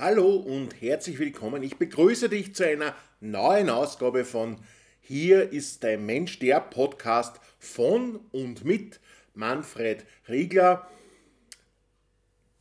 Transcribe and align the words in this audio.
Hallo 0.00 0.36
und 0.36 0.80
herzlich 0.80 1.18
willkommen. 1.18 1.64
Ich 1.64 1.76
begrüße 1.76 2.28
dich 2.28 2.54
zu 2.54 2.64
einer 2.64 2.94
neuen 3.18 3.68
Ausgabe 3.68 4.24
von 4.24 4.58
Hier 5.00 5.52
ist 5.52 5.82
dein 5.82 6.06
Mensch, 6.06 6.38
der 6.38 6.60
Podcast 6.60 7.40
von 7.58 8.20
und 8.30 8.64
mit 8.64 9.00
Manfred 9.34 10.06
Riegler. 10.28 10.88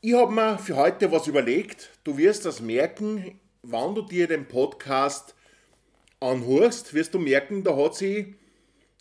Ich 0.02 0.16
habe 0.16 0.32
mir 0.32 0.58
für 0.58 0.78
heute 0.78 1.12
was 1.12 1.28
überlegt. 1.28 1.92
Du 2.04 2.18
wirst 2.18 2.44
das 2.44 2.60
merken, 2.60 3.40
wann 3.62 3.94
du 3.94 4.02
dir 4.02 4.26
den 4.26 4.48
Podcast 4.48 5.36
anhörst, 6.20 6.96
wirst 6.96 7.14
du 7.14 7.20
merken, 7.20 7.64
da 7.64 7.78
hat 7.78 7.94
sich 7.94 8.34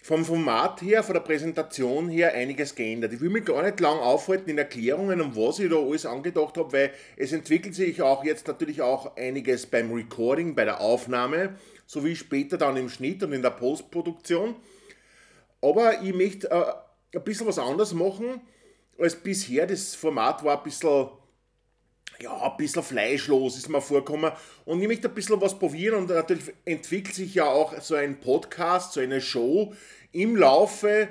vom 0.06 0.24
Format 0.24 0.82
her, 0.82 1.02
von 1.02 1.14
der 1.14 1.20
Präsentation 1.20 2.08
her 2.08 2.32
einiges 2.32 2.76
geändert. 2.76 3.12
Ich 3.12 3.20
will 3.20 3.28
mich 3.28 3.44
gar 3.44 3.64
nicht 3.64 3.80
lang 3.80 3.98
aufhalten 3.98 4.48
in 4.48 4.56
Erklärungen, 4.56 5.20
um 5.20 5.34
was 5.34 5.58
ich 5.58 5.68
da 5.68 5.78
alles 5.78 6.06
angedacht 6.06 6.56
habe, 6.56 6.72
weil 6.72 6.92
es 7.16 7.32
entwickelt 7.32 7.74
sich 7.74 8.00
auch 8.00 8.22
jetzt 8.22 8.46
natürlich 8.46 8.80
auch 8.82 9.16
einiges 9.16 9.66
beim 9.66 9.92
Recording, 9.92 10.54
bei 10.54 10.64
der 10.64 10.80
Aufnahme, 10.80 11.56
sowie 11.86 12.14
später 12.14 12.56
dann 12.56 12.76
im 12.76 12.88
Schnitt 12.88 13.24
und 13.24 13.32
in 13.32 13.42
der 13.42 13.50
Postproduktion. 13.50 14.54
Aber 15.60 16.00
ich 16.00 16.14
möchte 16.14 16.52
äh, 16.52 17.16
ein 17.16 17.24
bisschen 17.24 17.48
was 17.48 17.58
anderes 17.58 17.92
machen 17.92 18.40
als 19.00 19.16
bisher. 19.16 19.66
Das 19.66 19.96
Format 19.96 20.44
war 20.44 20.58
ein 20.58 20.62
bisschen 20.62 21.08
ja, 22.20 22.50
ein 22.50 22.56
bisschen 22.56 22.82
fleischlos 22.82 23.56
ist 23.56 23.68
mir 23.68 23.80
vorgekommen 23.80 24.32
und 24.64 24.80
ich 24.80 24.88
möchte 24.88 25.08
ein 25.08 25.14
bisschen 25.14 25.40
was 25.40 25.58
probieren 25.58 25.96
und 25.96 26.10
natürlich 26.10 26.52
entwickelt 26.64 27.14
sich 27.14 27.34
ja 27.34 27.46
auch 27.46 27.80
so 27.80 27.94
ein 27.94 28.20
Podcast, 28.20 28.92
so 28.92 29.00
eine 29.00 29.20
Show 29.20 29.74
im 30.12 30.36
Laufe 30.36 31.08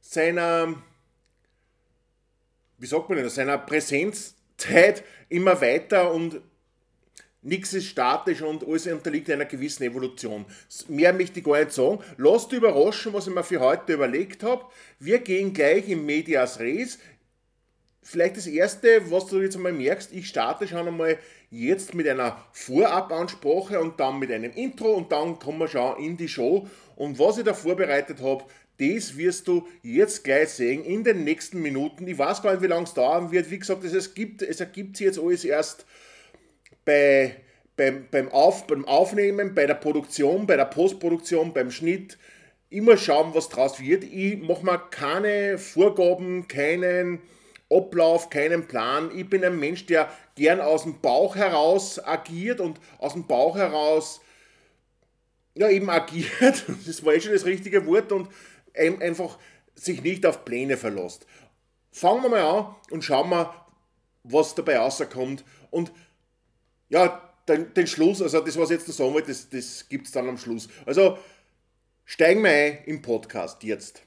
seiner, 0.00 0.74
wie 2.78 2.86
sagt 2.86 3.08
man 3.08 3.18
denn, 3.18 3.28
seiner 3.28 3.58
Präsenzzeit 3.58 5.04
immer 5.28 5.60
weiter 5.60 6.12
und 6.12 6.40
nichts 7.42 7.72
ist 7.72 7.86
statisch 7.86 8.42
und 8.42 8.66
alles 8.66 8.86
unterliegt 8.86 9.30
einer 9.30 9.44
gewissen 9.44 9.84
Evolution. 9.84 10.44
Mehr 10.88 11.12
möchte 11.12 11.40
ich 11.40 11.44
gar 11.44 11.58
nicht 11.58 11.72
sagen. 11.72 12.00
Lasst 12.16 12.52
überraschen, 12.52 13.12
was 13.12 13.26
ich 13.26 13.34
mir 13.34 13.44
für 13.44 13.60
heute 13.60 13.92
überlegt 13.94 14.42
habe. 14.42 14.64
Wir 14.98 15.18
gehen 15.20 15.52
gleich 15.52 15.88
im 15.88 16.04
Medias 16.06 16.58
Res 16.58 16.98
vielleicht 18.08 18.38
das 18.38 18.46
Erste, 18.46 19.10
was 19.10 19.26
du 19.26 19.40
jetzt 19.40 19.56
einmal 19.56 19.72
merkst, 19.72 20.12
ich 20.12 20.28
starte 20.28 20.66
schon 20.66 20.88
einmal 20.88 21.18
jetzt 21.50 21.94
mit 21.94 22.08
einer 22.08 22.42
Vorabansprache 22.52 23.78
und 23.80 24.00
dann 24.00 24.18
mit 24.18 24.32
einem 24.32 24.52
Intro 24.52 24.94
und 24.94 25.12
dann 25.12 25.38
kommen 25.38 25.58
wir 25.58 25.68
schon 25.68 26.02
in 26.02 26.16
die 26.16 26.28
Show. 26.28 26.66
Und 26.96 27.18
was 27.18 27.36
ich 27.36 27.44
da 27.44 27.52
vorbereitet 27.52 28.22
habe, 28.22 28.44
das 28.78 29.16
wirst 29.16 29.46
du 29.48 29.66
jetzt 29.82 30.24
gleich 30.24 30.50
sehen 30.50 30.84
in 30.84 31.04
den 31.04 31.24
nächsten 31.24 31.60
Minuten. 31.60 32.08
Ich 32.08 32.16
weiß 32.16 32.42
gar 32.42 32.52
nicht, 32.52 32.62
wie 32.62 32.68
lange 32.68 32.84
es 32.84 32.94
dauern 32.94 33.30
wird. 33.30 33.50
Wie 33.50 33.58
gesagt, 33.58 33.84
es, 33.84 34.14
gibt, 34.14 34.40
es 34.40 34.60
ergibt 34.60 34.96
sich 34.96 35.06
jetzt 35.06 35.18
alles 35.18 35.44
erst 35.44 35.84
bei, 36.86 37.36
beim, 37.76 38.06
beim, 38.10 38.30
Auf, 38.30 38.66
beim 38.66 38.86
Aufnehmen, 38.86 39.54
bei 39.54 39.66
der 39.66 39.74
Produktion, 39.74 40.46
bei 40.46 40.56
der 40.56 40.64
Postproduktion, 40.64 41.52
beim 41.52 41.70
Schnitt. 41.70 42.16
Immer 42.70 42.96
schauen, 42.96 43.34
was 43.34 43.48
draus 43.48 43.80
wird. 43.80 44.04
Ich 44.04 44.38
mache 44.38 44.64
mir 44.64 44.78
keine 44.90 45.58
Vorgaben, 45.58 46.48
keinen 46.48 47.20
Ablauf, 47.70 48.30
keinen 48.30 48.66
Plan. 48.66 49.10
Ich 49.16 49.28
bin 49.28 49.44
ein 49.44 49.58
Mensch, 49.58 49.86
der 49.86 50.10
gern 50.34 50.60
aus 50.60 50.84
dem 50.84 51.00
Bauch 51.00 51.36
heraus 51.36 52.02
agiert 52.02 52.60
und 52.60 52.80
aus 52.98 53.12
dem 53.12 53.26
Bauch 53.26 53.56
heraus 53.56 54.20
ja 55.54 55.68
eben 55.68 55.90
agiert. 55.90 56.64
Das 56.86 57.04
war 57.04 57.14
eh 57.14 57.20
schon 57.20 57.32
das 57.32 57.44
richtige 57.44 57.86
Wort 57.86 58.12
und 58.12 58.28
einfach 58.74 59.38
sich 59.74 60.02
nicht 60.02 60.24
auf 60.24 60.44
Pläne 60.44 60.76
verlässt. 60.76 61.26
Fangen 61.90 62.22
wir 62.22 62.30
mal 62.30 62.42
an 62.42 62.76
und 62.90 63.02
schauen 63.04 63.30
wir, 63.30 63.54
was 64.24 64.54
dabei 64.54 64.78
rauskommt. 64.78 65.44
Und 65.70 65.92
ja, 66.88 67.22
den, 67.48 67.72
den 67.74 67.86
Schluss, 67.86 68.22
also 68.22 68.40
das, 68.40 68.58
was 68.58 68.70
ich 68.70 68.78
jetzt 68.78 68.88
noch 68.88 68.94
sagen 68.94 69.14
wollte, 69.14 69.28
das, 69.28 69.48
das 69.48 69.88
gibt 69.88 70.06
es 70.06 70.12
dann 70.12 70.28
am 70.28 70.38
Schluss. 70.38 70.68
Also 70.86 71.18
steigen 72.04 72.42
wir 72.42 72.50
ein 72.50 72.78
im 72.84 73.02
Podcast 73.02 73.62
jetzt. 73.62 74.02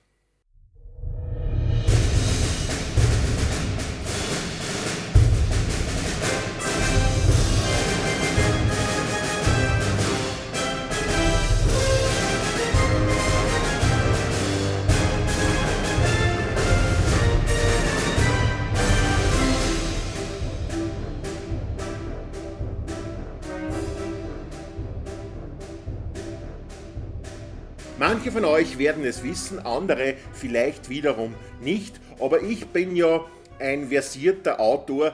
Manche 28.33 28.47
von 28.47 28.53
euch 28.53 28.77
werden 28.77 29.03
es 29.03 29.23
wissen, 29.23 29.59
andere 29.59 30.15
vielleicht 30.31 30.87
wiederum 30.89 31.35
nicht. 31.59 31.99
Aber 32.17 32.41
ich 32.41 32.67
bin 32.67 32.95
ja 32.95 33.25
ein 33.59 33.89
versierter 33.89 34.61
Autor. 34.61 35.13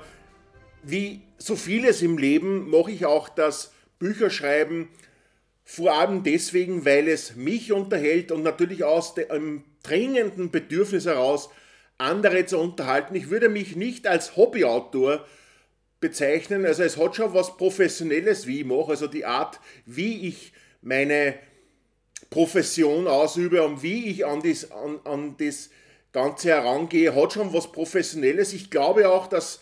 Wie 0.83 1.21
so 1.39 1.55
vieles 1.55 2.03
im 2.03 2.19
Leben 2.19 2.69
mache 2.69 2.91
ich 2.91 3.07
auch 3.07 3.27
das 3.29 3.73
Bücherschreiben 3.97 4.89
vor 5.63 5.93
allem 5.97 6.21
deswegen, 6.21 6.85
weil 6.85 7.07
es 7.07 7.35
mich 7.35 7.71
unterhält 7.71 8.31
und 8.31 8.43
natürlich 8.43 8.83
aus 8.83 9.15
dem 9.15 9.63
dringenden 9.81 10.51
Bedürfnis 10.51 11.07
heraus, 11.07 11.49
andere 11.97 12.45
zu 12.45 12.59
unterhalten. 12.59 13.15
Ich 13.15 13.31
würde 13.31 13.49
mich 13.49 13.75
nicht 13.75 14.05
als 14.05 14.35
Hobbyautor 14.35 15.25
bezeichnen. 15.99 16.67
Also 16.67 16.83
es 16.83 16.97
hat 16.97 17.15
schon 17.15 17.33
was 17.33 17.57
Professionelles, 17.57 18.45
wie 18.45 18.59
ich 18.59 18.65
mache. 18.65 18.91
Also 18.91 19.07
die 19.07 19.25
Art, 19.25 19.59
wie 19.87 20.27
ich 20.27 20.53
meine 20.81 21.33
Profession 22.29 23.07
ausübe 23.07 23.63
und 23.63 23.83
wie 23.83 24.09
ich 24.09 24.25
an 24.25 24.41
das, 24.41 24.71
an, 24.71 24.99
an 25.03 25.35
das 25.37 25.69
Ganze 26.11 26.49
herangehe, 26.49 27.15
hat 27.15 27.33
schon 27.33 27.53
was 27.53 27.71
Professionelles. 27.71 28.53
Ich 28.53 28.69
glaube 28.69 29.09
auch, 29.09 29.27
dass 29.27 29.61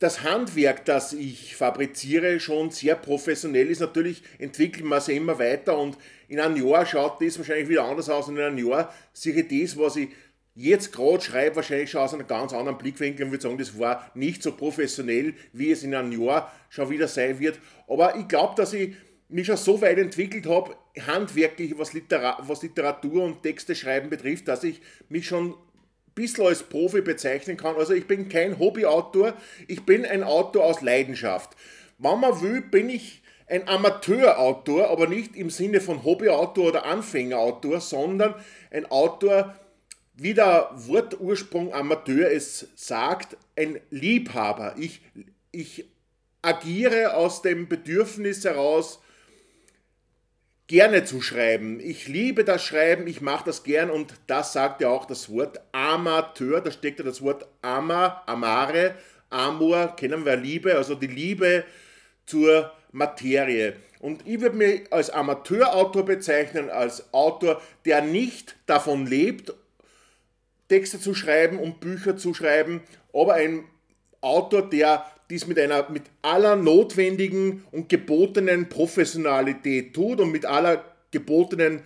das 0.00 0.22
Handwerk, 0.22 0.86
das 0.86 1.12
ich 1.12 1.54
fabriziere, 1.54 2.40
schon 2.40 2.70
sehr 2.70 2.94
professionell 2.94 3.68
ist. 3.68 3.80
Natürlich 3.80 4.22
entwickelt 4.38 4.84
man 4.84 5.00
sich 5.00 5.16
immer 5.16 5.38
weiter 5.38 5.78
und 5.78 5.98
in 6.26 6.40
einem 6.40 6.56
Jahr 6.56 6.86
schaut 6.86 7.20
das 7.20 7.36
wahrscheinlich 7.38 7.68
wieder 7.68 7.84
anders 7.84 8.08
aus 8.08 8.28
und 8.28 8.36
in 8.36 8.42
einem 8.42 8.66
Jahr 8.66 8.94
sehe 9.12 9.34
ich 9.34 9.62
das, 9.62 9.78
was 9.78 9.96
ich 9.96 10.08
jetzt 10.54 10.92
gerade 10.92 11.22
schreibe, 11.22 11.56
wahrscheinlich 11.56 11.90
schon 11.90 12.00
aus 12.00 12.14
einem 12.14 12.26
ganz 12.26 12.52
anderen 12.52 12.78
Blickwinkel 12.78 13.26
und 13.26 13.32
würde 13.32 13.42
sagen, 13.42 13.58
das 13.58 13.78
war 13.78 14.10
nicht 14.14 14.42
so 14.42 14.52
professionell, 14.52 15.34
wie 15.52 15.70
es 15.70 15.82
in 15.82 15.94
einem 15.94 16.12
Jahr 16.18 16.52
schon 16.70 16.88
wieder 16.90 17.06
sein 17.06 17.38
wird. 17.38 17.58
Aber 17.86 18.16
ich 18.16 18.26
glaube, 18.26 18.54
dass 18.56 18.72
ich 18.72 18.94
mich 19.28 19.46
schon 19.46 19.56
so 19.58 19.80
weit 19.82 19.98
entwickelt 19.98 20.46
habe, 20.46 20.76
handwerklich, 20.98 21.78
was, 21.78 21.92
Litera 21.92 22.38
was 22.42 22.62
Literatur 22.62 23.24
und 23.24 23.42
Texte 23.42 23.74
schreiben 23.74 24.10
betrifft, 24.10 24.48
dass 24.48 24.64
ich 24.64 24.80
mich 25.08 25.26
schon 25.26 25.50
ein 25.50 25.54
bisschen 26.14 26.46
als 26.46 26.62
Profi 26.62 27.00
bezeichnen 27.00 27.56
kann. 27.56 27.76
Also 27.76 27.92
ich 27.92 28.06
bin 28.06 28.28
kein 28.28 28.58
Hobbyautor, 28.58 29.34
ich 29.68 29.84
bin 29.84 30.04
ein 30.04 30.24
Autor 30.24 30.64
aus 30.64 30.80
Leidenschaft. 30.80 31.56
Wenn 31.98 32.20
man 32.20 32.40
will, 32.40 32.62
bin 32.62 32.88
ich 32.88 33.22
ein 33.46 33.68
Amateurautor, 33.68 34.88
aber 34.88 35.06
nicht 35.06 35.36
im 35.36 35.50
Sinne 35.50 35.80
von 35.80 36.04
Hobbyautor 36.04 36.68
oder 36.68 36.84
Anfängerautor, 36.86 37.80
sondern 37.80 38.34
ein 38.70 38.86
Autor, 38.86 39.56
wie 40.14 40.34
der 40.34 40.70
Wortursprung 40.74 41.72
Amateur 41.74 42.30
es 42.30 42.68
sagt, 42.76 43.36
ein 43.56 43.80
Liebhaber. 43.90 44.74
Ich, 44.78 45.00
ich 45.50 45.86
agiere 46.42 47.14
aus 47.14 47.42
dem 47.42 47.68
Bedürfnis 47.68 48.44
heraus, 48.44 49.00
gerne 50.70 51.02
zu 51.02 51.20
schreiben. 51.20 51.80
Ich 51.80 52.06
liebe 52.06 52.44
das 52.44 52.64
Schreiben, 52.64 53.08
ich 53.08 53.20
mache 53.20 53.44
das 53.44 53.64
gern 53.64 53.90
und 53.90 54.14
das 54.28 54.52
sagt 54.52 54.80
ja 54.80 54.88
auch 54.88 55.04
das 55.04 55.28
Wort 55.28 55.60
Amateur, 55.72 56.60
da 56.60 56.70
steckt 56.70 57.00
ja 57.00 57.04
das 57.04 57.22
Wort 57.22 57.44
Ama, 57.60 58.22
Amare, 58.26 58.94
Amor, 59.30 59.96
kennen 59.96 60.24
wir 60.24 60.36
Liebe, 60.36 60.76
also 60.76 60.94
die 60.94 61.08
Liebe 61.08 61.64
zur 62.24 62.72
Materie. 62.92 63.74
Und 63.98 64.24
ich 64.28 64.40
würde 64.40 64.56
mich 64.56 64.92
als 64.92 65.10
Amateurautor 65.10 66.04
bezeichnen, 66.04 66.70
als 66.70 67.12
Autor, 67.12 67.60
der 67.84 68.02
nicht 68.02 68.54
davon 68.66 69.08
lebt, 69.08 69.52
Texte 70.68 71.00
zu 71.00 71.16
schreiben 71.16 71.58
und 71.58 71.80
Bücher 71.80 72.16
zu 72.16 72.32
schreiben, 72.32 72.80
aber 73.12 73.34
ein 73.34 73.64
Autor, 74.20 74.70
der 74.70 75.04
dies 75.30 75.46
mit 75.46 75.58
einer 75.58 75.88
mit 75.90 76.02
aller 76.22 76.56
notwendigen 76.56 77.64
und 77.70 77.88
gebotenen 77.88 78.68
Professionalität 78.68 79.94
tut 79.94 80.20
und 80.20 80.32
mit 80.32 80.44
aller 80.44 80.84
gebotenen 81.10 81.82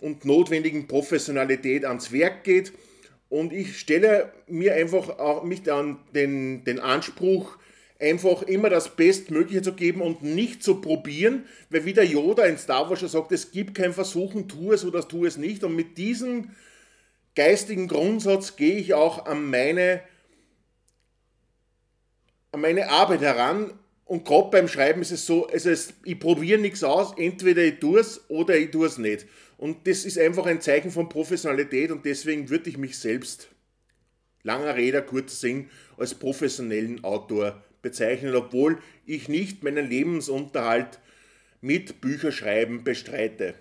und 0.00 0.24
notwendigen 0.24 0.86
Professionalität 0.86 1.84
ans 1.84 2.12
Werk 2.12 2.44
geht. 2.44 2.72
Und 3.28 3.52
ich 3.52 3.78
stelle 3.78 4.32
mir 4.46 4.74
einfach 4.74 5.18
auch 5.18 5.42
mich 5.42 5.70
an 5.72 5.98
den, 6.14 6.64
den 6.64 6.78
Anspruch, 6.80 7.56
einfach 7.98 8.42
immer 8.42 8.68
das 8.68 8.94
Bestmögliche 8.96 9.62
zu 9.62 9.72
geben 9.72 10.02
und 10.02 10.22
nicht 10.22 10.62
zu 10.62 10.80
probieren, 10.80 11.46
weil 11.70 11.84
wie 11.84 11.94
der 11.94 12.04
Yoda 12.04 12.44
in 12.44 12.58
Star 12.58 12.90
Wars 12.90 13.00
schon 13.00 13.08
sagt, 13.08 13.32
es 13.32 13.52
gibt 13.52 13.74
kein 13.74 13.92
Versuchen, 13.92 14.48
tu 14.48 14.72
es 14.72 14.84
oder 14.84 15.06
tu 15.06 15.24
es 15.24 15.38
nicht. 15.38 15.64
Und 15.64 15.76
mit 15.76 15.96
diesem 15.96 16.50
geistigen 17.34 17.88
Grundsatz 17.88 18.56
gehe 18.56 18.76
ich 18.76 18.92
auch 18.92 19.24
an 19.26 19.48
meine 19.48 20.02
meine 22.56 22.90
Arbeit 22.90 23.22
heran, 23.22 23.72
Und 24.12 24.26
gerade 24.26 24.50
beim 24.50 24.68
Schreiben 24.68 25.00
ist 25.00 25.10
es 25.10 25.24
so, 25.24 25.46
also 25.46 25.70
ich 26.04 26.20
probiere 26.20 26.60
nichts 26.60 26.84
aus, 26.84 27.14
entweder 27.16 27.62
ich 27.62 27.78
tue 27.78 28.00
es 28.00 28.20
oder 28.28 28.56
ich 28.58 28.70
tue 28.70 28.86
es 28.86 28.98
nicht. 28.98 29.26
Und 29.56 29.86
das 29.86 30.04
ist 30.04 30.18
einfach 30.18 30.44
ein 30.44 30.60
Zeichen 30.60 30.90
von 30.90 31.08
Professionalität 31.08 31.90
und 31.90 32.04
deswegen 32.04 32.50
würde 32.50 32.68
ich 32.68 32.76
mich 32.76 32.98
selbst, 32.98 33.48
langer 34.42 34.76
Rede, 34.76 35.00
kurzer 35.02 35.36
Sinn, 35.36 35.70
als 35.96 36.14
professionellen 36.14 37.04
Autor 37.04 37.62
bezeichnen, 37.80 38.34
obwohl 38.34 38.80
ich 39.06 39.28
nicht 39.28 39.62
meinen 39.62 39.88
Lebensunterhalt 39.88 40.98
mit 41.62 42.02
Bücherschreiben 42.02 42.84
bestreite. 42.84 43.54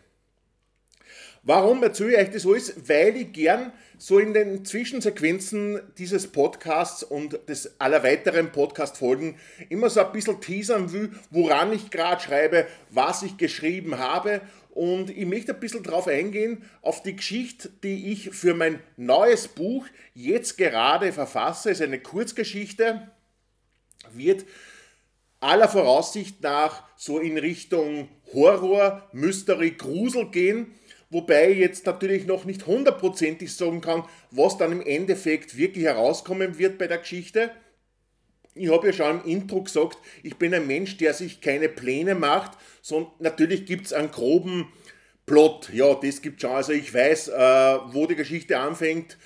Warum 1.43 1.81
erzähle 1.81 2.11
ich 2.11 2.19
euch 2.19 2.29
das 2.29 2.45
alles? 2.45 2.87
Weil 2.87 3.17
ich 3.17 3.33
gern 3.33 3.73
so 3.97 4.19
in 4.19 4.35
den 4.35 4.63
Zwischensequenzen 4.63 5.81
dieses 5.97 6.27
Podcasts 6.27 7.01
und 7.01 7.39
des 7.49 7.79
aller 7.79 8.03
weiteren 8.03 8.51
Podcast-Folgen 8.51 9.39
immer 9.69 9.89
so 9.89 10.01
ein 10.01 10.11
bisschen 10.11 10.39
teasern 10.39 10.93
will, 10.93 11.11
woran 11.31 11.73
ich 11.73 11.89
gerade 11.89 12.21
schreibe, 12.21 12.67
was 12.91 13.23
ich 13.23 13.37
geschrieben 13.37 13.97
habe. 13.97 14.41
Und 14.69 15.09
ich 15.09 15.25
möchte 15.25 15.55
ein 15.55 15.59
bisschen 15.59 15.81
darauf 15.81 16.07
eingehen, 16.07 16.63
auf 16.83 17.01
die 17.01 17.15
Geschichte, 17.15 17.71
die 17.83 18.11
ich 18.11 18.29
für 18.29 18.53
mein 18.53 18.79
neues 18.95 19.47
Buch 19.47 19.87
jetzt 20.13 20.59
gerade 20.59 21.11
verfasse. 21.11 21.71
Es 21.71 21.79
ist 21.79 21.85
eine 21.85 21.99
Kurzgeschichte, 21.99 23.09
wird 24.13 24.45
aller 25.39 25.67
Voraussicht 25.67 26.43
nach 26.43 26.83
so 26.95 27.17
in 27.17 27.39
Richtung 27.39 28.09
Horror, 28.31 29.09
Mystery, 29.11 29.71
Grusel 29.71 30.29
gehen 30.29 30.75
wobei 31.11 31.51
ich 31.51 31.59
jetzt 31.59 31.85
natürlich 31.85 32.25
noch 32.25 32.45
nicht 32.45 32.65
hundertprozentig 32.65 33.53
sagen 33.53 33.81
kann, 33.81 34.03
was 34.31 34.57
dann 34.57 34.71
im 34.71 34.81
Endeffekt 34.81 35.55
wirklich 35.57 35.83
herauskommen 35.83 36.57
wird 36.57 36.77
bei 36.79 36.87
der 36.87 36.97
Geschichte. 36.97 37.51
Ich 38.55 38.71
habe 38.71 38.87
ja 38.87 38.93
schon 38.93 39.21
im 39.21 39.25
Intro 39.25 39.61
gesagt, 39.61 39.97
ich 40.23 40.37
bin 40.37 40.53
ein 40.53 40.67
Mensch, 40.67 40.97
der 40.97 41.13
sich 41.13 41.39
keine 41.41 41.69
Pläne 41.69 42.15
macht, 42.15 42.57
sondern 42.81 43.11
natürlich 43.19 43.65
gibt 43.65 43.85
es 43.85 43.93
einen 43.93 44.11
groben 44.11 44.67
Plot. 45.25 45.69
Ja, 45.71 45.93
das 45.93 46.21
gibt 46.21 46.41
schon. 46.41 46.51
Also 46.51 46.73
ich 46.73 46.93
weiß, 46.93 47.29
äh, 47.29 47.77
wo 47.93 48.07
die 48.07 48.15
Geschichte 48.15 48.59
anfängt, 48.59 49.17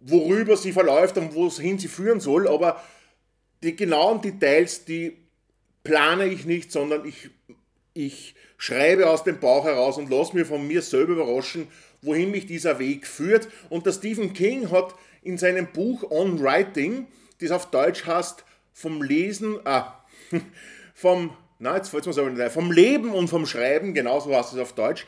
worüber 0.00 0.56
sie 0.56 0.72
verläuft 0.72 1.18
und 1.18 1.34
wohin 1.34 1.78
sie 1.78 1.88
führen 1.88 2.20
soll, 2.20 2.48
aber 2.48 2.82
die 3.62 3.76
genauen 3.76 4.20
Details, 4.20 4.84
die 4.84 5.16
plane 5.82 6.26
ich 6.26 6.44
nicht, 6.44 6.70
sondern 6.72 7.06
ich, 7.06 7.30
ich 7.94 8.34
schreibe 8.56 9.10
aus 9.10 9.24
dem 9.24 9.40
Bauch 9.40 9.64
heraus 9.64 9.98
und 9.98 10.10
lasse 10.10 10.34
mir 10.34 10.46
von 10.46 10.66
mir 10.66 10.82
selber 10.82 11.14
überraschen, 11.14 11.68
wohin 12.02 12.30
mich 12.30 12.46
dieser 12.46 12.78
Weg 12.78 13.06
führt. 13.06 13.48
Und 13.70 13.86
der 13.86 13.92
Stephen 13.92 14.32
King 14.32 14.70
hat 14.70 14.94
in 15.22 15.38
seinem 15.38 15.66
Buch 15.66 16.10
On 16.10 16.42
Writing, 16.42 17.06
das 17.40 17.50
auf 17.50 17.70
Deutsch 17.70 18.06
heißt, 18.06 18.44
vom 18.72 19.02
Lesen, 19.02 19.58
ah, 19.64 20.04
vom, 20.94 21.36
na, 21.58 21.76
jetzt 21.76 21.88
fällt 21.88 22.02
es 22.02 22.06
mir 22.06 22.12
so 22.12 22.28
nicht 22.28 22.52
vom 22.52 22.70
Leben 22.70 23.12
und 23.12 23.28
vom 23.28 23.46
Schreiben, 23.46 23.94
genauso 23.94 24.34
heißt 24.34 24.52
es 24.52 24.58
auf 24.58 24.74
Deutsch, 24.74 25.06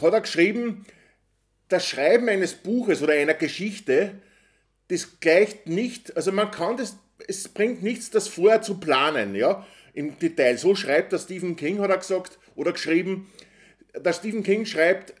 hat 0.00 0.12
er 0.12 0.20
geschrieben, 0.20 0.84
das 1.68 1.86
Schreiben 1.86 2.28
eines 2.28 2.54
Buches 2.54 3.02
oder 3.02 3.14
einer 3.14 3.34
Geschichte, 3.34 4.20
das 4.88 5.20
gleicht 5.20 5.66
nicht, 5.66 6.16
also 6.16 6.32
man 6.32 6.50
kann 6.50 6.76
das, 6.76 6.96
es 7.26 7.48
bringt 7.48 7.82
nichts, 7.82 8.10
das 8.10 8.28
vorher 8.28 8.62
zu 8.62 8.78
planen, 8.78 9.34
ja 9.34 9.66
im 9.94 10.18
Detail. 10.18 10.58
So 10.58 10.74
schreibt 10.74 11.12
der 11.12 11.18
Stephen 11.18 11.56
King, 11.56 11.80
hat 11.80 11.90
er 11.90 11.98
gesagt, 11.98 12.38
oder 12.54 12.72
geschrieben. 12.72 13.30
Der 13.96 14.12
Stephen 14.12 14.42
King 14.42 14.66
schreibt 14.66 15.14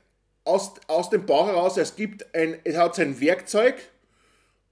aus, 0.44 0.74
aus 0.88 1.10
dem 1.10 1.24
Bauch 1.24 1.46
heraus, 1.46 1.76
es 1.76 1.96
gibt 1.96 2.34
ein, 2.34 2.58
er 2.64 2.78
hat 2.78 2.96
sein 2.96 3.20
Werkzeug 3.20 3.76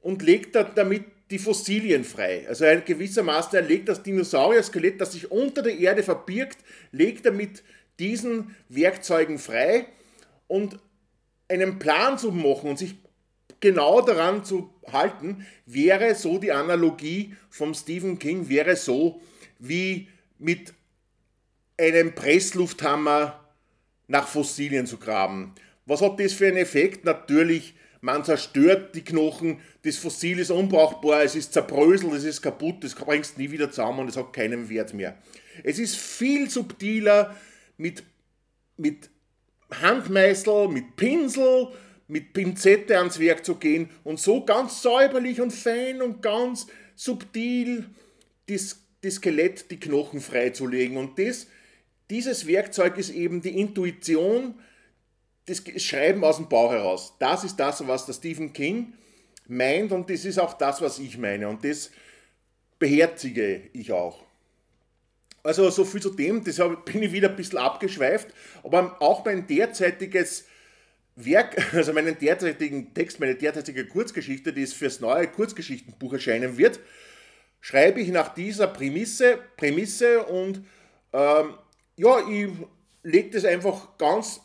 und 0.01 0.23
legt 0.23 0.55
damit 0.55 1.05
die 1.31 1.39
Fossilien 1.39 2.05
frei. 2.05 2.47
Also 2.49 2.67
ein 2.67 2.85
gewissermaßen, 2.85 3.55
er 3.55 3.63
legt 3.63 3.89
das 3.89 4.03
Dinosaurier-Skelett, 4.03 5.01
das 5.01 5.13
sich 5.13 5.31
unter 5.31 5.63
der 5.63 5.79
Erde 5.79 6.03
verbirgt, 6.03 6.59
legt 6.91 7.25
damit 7.25 7.63
diesen 7.99 8.55
Werkzeugen 8.69 9.39
frei 9.39 9.87
und 10.47 10.79
einen 11.49 11.79
Plan 11.79 12.19
zu 12.19 12.33
machen 12.33 12.71
und 12.71 12.79
sich 12.79 12.97
genau 13.61 14.03
daran 14.03 14.45
zu 14.45 14.75
halten, 14.91 15.47
wäre 15.65 16.15
so 16.15 16.39
die 16.39 16.53
Analogie 16.53 17.35
vom 17.49 17.73
Stephen 17.73 18.19
King, 18.19 18.49
wäre 18.49 18.77
so, 18.77 19.23
wie 19.63 20.09
mit 20.39 20.75
einem 21.79 22.15
Presslufthammer 22.15 23.41
nach 24.09 24.27
Fossilien 24.27 24.87
zu 24.87 24.99
graben. 24.99 25.55
Was 25.87 26.03
hat 26.03 26.21
das 26.21 26.33
für 26.33 26.49
einen 26.49 26.57
Effekt? 26.57 27.05
Natürlich, 27.05 27.75
man 28.01 28.25
zerstört 28.25 28.95
die 28.95 29.05
Knochen, 29.05 29.61
das 29.85 29.97
Fossil 29.97 30.41
ist 30.41 30.51
unbrauchbar, 30.51 31.23
es 31.23 31.37
ist 31.37 31.53
zerbröselt, 31.53 32.13
es 32.13 32.25
ist 32.25 32.43
kaputt, 32.43 32.83
das 32.83 32.95
bringst 32.95 33.39
nie 33.39 33.51
wieder 33.51 33.71
zusammen 33.71 34.01
und 34.01 34.09
es 34.09 34.17
hat 34.17 34.33
keinen 34.33 34.69
Wert 34.69 34.95
mehr. 34.95 35.17
Es 35.63 35.79
ist 35.79 35.97
viel 35.97 36.51
subtiler 36.51 37.37
mit, 37.77 38.03
mit 38.77 39.11
Handmeißel, 39.71 40.69
mit 40.69 40.97
Pinsel, 40.97 41.69
mit 42.09 42.33
Pinzette 42.33 42.99
ans 42.99 43.19
Werk 43.21 43.45
zu 43.45 43.55
gehen 43.55 43.91
und 44.03 44.19
so 44.19 44.45
ganz 44.45 44.83
säuberlich 44.83 45.41
und 45.41 45.53
fein 45.53 46.03
und 46.03 46.21
ganz 46.21 46.67
subtil 46.95 47.87
das 48.49 48.82
das 49.03 49.15
Skelett, 49.15 49.71
die 49.71 49.79
Knochen 49.79 50.21
freizulegen. 50.21 50.97
Und 50.97 51.19
das, 51.19 51.47
dieses 52.11 52.47
Werkzeug 52.47 52.97
ist 52.99 53.11
eben 53.11 53.43
die 53.43 53.61
Intuition, 53.61 54.55
das 55.47 55.63
Schreiben 55.83 56.25
aus 56.25 56.37
dem 56.37 56.49
Bauch 56.49 56.73
heraus. 56.73 57.15
Das 57.19 57.45
ist 57.45 57.57
das, 57.57 57.87
was 57.87 58.07
der 58.07 58.15
Stephen 58.15 58.53
King 58.53 58.95
meint 59.49 59.93
und 59.93 60.09
das 60.09 60.25
ist 60.25 60.39
auch 60.39 60.55
das, 60.55 60.81
was 60.81 60.99
ich 60.99 61.19
meine. 61.19 61.49
Und 61.49 61.65
das 61.65 61.91
beherzige 62.79 63.63
ich 63.73 63.93
auch. 63.93 64.23
Also 65.43 65.69
so 65.71 65.85
viel 65.85 66.01
zu 66.01 66.11
dem, 66.11 66.45
deshalb 66.45 66.85
bin 66.93 67.03
ich 67.03 67.13
wieder 67.13 67.29
ein 67.29 67.37
bisschen 67.37 67.59
abgeschweift, 67.59 68.29
aber 68.63 68.97
auch 69.01 69.25
mein 69.25 69.47
derzeitiges 69.47 70.45
Werk, 71.17 71.75
also 71.75 71.93
meinen 71.93 72.19
derzeitigen 72.19 72.95
Text, 72.95 73.19
meine 73.19 73.35
derzeitige 73.35 73.87
Kurzgeschichte, 73.87 74.53
die 74.53 74.63
es 74.63 74.73
fürs 74.73 75.01
neue 75.01 75.27
Kurzgeschichtenbuch 75.27 76.13
erscheinen 76.13 76.57
wird, 76.57 76.79
schreibe 77.63 78.01
ich 78.01 78.09
nach 78.09 78.35
dieser 78.35 78.67
Prämisse, 78.67 79.39
Prämisse 79.57 80.25
und 80.25 80.63
ähm, 81.15 81.55
ja, 81.97 82.29
ich 82.29 82.51
lege 83.03 83.31
das 83.31 83.45
einfach 83.47 83.97
ganz 83.97 84.43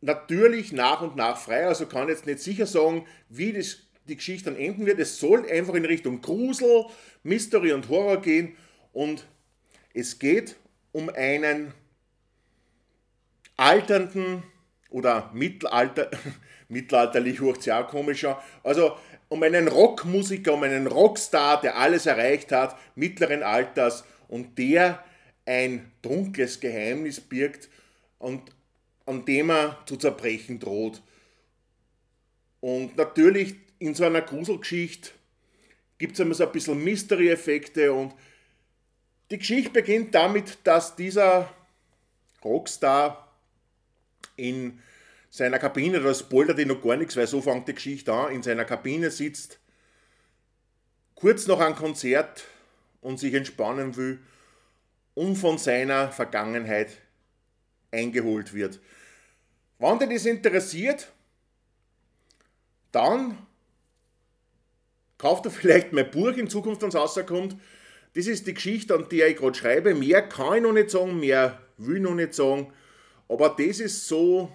natürlich 0.00 0.72
nach 0.72 1.00
und 1.00 1.16
nach 1.16 1.38
frei. 1.38 1.66
Also 1.66 1.86
kann 1.86 2.08
jetzt 2.08 2.26
nicht 2.26 2.40
sicher 2.40 2.66
sagen, 2.66 3.06
wie 3.28 3.52
das, 3.52 3.78
die 4.08 4.16
Geschichte 4.16 4.50
dann 4.50 4.60
enden 4.60 4.86
wird. 4.86 4.98
Es 4.98 5.18
soll 5.18 5.48
einfach 5.48 5.74
in 5.74 5.84
Richtung 5.84 6.20
Grusel, 6.20 6.86
Mystery 7.22 7.72
und 7.72 7.88
Horror 7.88 8.20
gehen 8.20 8.56
und 8.92 9.24
es 9.94 10.18
geht 10.18 10.56
um 10.92 11.10
einen 11.10 11.72
alternden 13.56 14.42
oder 14.88 15.30
Mittelalter, 15.32 16.10
mittelalterlich 16.68 17.40
hoch 17.40 17.56
sehr 17.60 17.84
komischer, 17.84 18.42
also 18.64 18.96
um 19.30 19.42
einen 19.44 19.68
Rockmusiker, 19.68 20.52
um 20.52 20.64
einen 20.64 20.88
Rockstar, 20.88 21.60
der 21.60 21.76
alles 21.76 22.04
erreicht 22.04 22.52
hat, 22.52 22.76
mittleren 22.96 23.42
Alters 23.42 24.04
und 24.28 24.58
der 24.58 25.02
ein 25.46 25.90
dunkles 26.02 26.60
Geheimnis 26.60 27.20
birgt 27.20 27.68
und 28.18 28.42
an 29.06 29.24
dem 29.24 29.50
er 29.50 29.78
zu 29.86 29.96
zerbrechen 29.96 30.58
droht. 30.58 31.00
Und 32.60 32.96
natürlich 32.96 33.54
in 33.78 33.94
so 33.94 34.04
einer 34.04 34.20
Gruselgeschichte 34.20 35.10
gibt 35.98 36.14
es 36.14 36.20
immer 36.20 36.34
so 36.34 36.44
ein 36.44 36.52
bisschen 36.52 36.82
Mystery-Effekte 36.82 37.92
und 37.92 38.14
die 39.30 39.38
Geschichte 39.38 39.70
beginnt 39.70 40.12
damit, 40.12 40.58
dass 40.64 40.96
dieser 40.96 41.54
Rockstar 42.44 43.32
in 44.34 44.80
seiner 45.30 45.60
Kabine, 45.60 46.00
da 46.00 46.12
spoilert 46.12 46.58
ich 46.58 46.66
noch 46.66 46.82
gar 46.82 46.96
nichts, 46.96 47.16
weil 47.16 47.26
so 47.26 47.40
fängt 47.40 47.68
die 47.68 47.74
Geschichte 47.74 48.12
an, 48.12 48.32
in 48.32 48.42
seiner 48.42 48.64
Kabine 48.64 49.10
sitzt, 49.10 49.60
kurz 51.14 51.46
noch 51.46 51.60
ein 51.60 51.76
Konzert 51.76 52.44
und 53.00 53.18
sich 53.18 53.32
entspannen 53.32 53.96
will 53.96 54.18
und 55.14 55.36
von 55.36 55.56
seiner 55.56 56.10
Vergangenheit 56.10 56.98
eingeholt 57.92 58.52
wird. 58.52 58.80
Wenn 59.78 59.98
dir 59.98 60.08
das 60.08 60.26
interessiert, 60.26 61.08
dann 62.92 63.38
kauft 65.16 65.46
er 65.46 65.50
vielleicht 65.52 65.92
mein 65.92 66.10
Buch 66.10 66.36
in 66.36 66.50
Zukunft, 66.50 66.82
wenn 66.82 66.88
es 66.88 66.96
rauskommt. 66.96 67.56
Das 68.14 68.26
ist 68.26 68.48
die 68.48 68.54
Geschichte, 68.54 68.94
an 68.94 69.08
der 69.08 69.28
ich 69.28 69.36
gerade 69.36 69.54
schreibe. 69.54 69.94
Mehr 69.94 70.28
kann 70.28 70.56
ich 70.56 70.62
noch 70.62 70.72
nicht 70.72 70.90
sagen, 70.90 71.20
mehr 71.20 71.60
will 71.76 71.98
ich 71.98 72.02
noch 72.02 72.14
nicht 72.14 72.34
sagen. 72.34 72.72
Aber 73.28 73.50
das 73.50 73.78
ist 73.78 74.08
so 74.08 74.50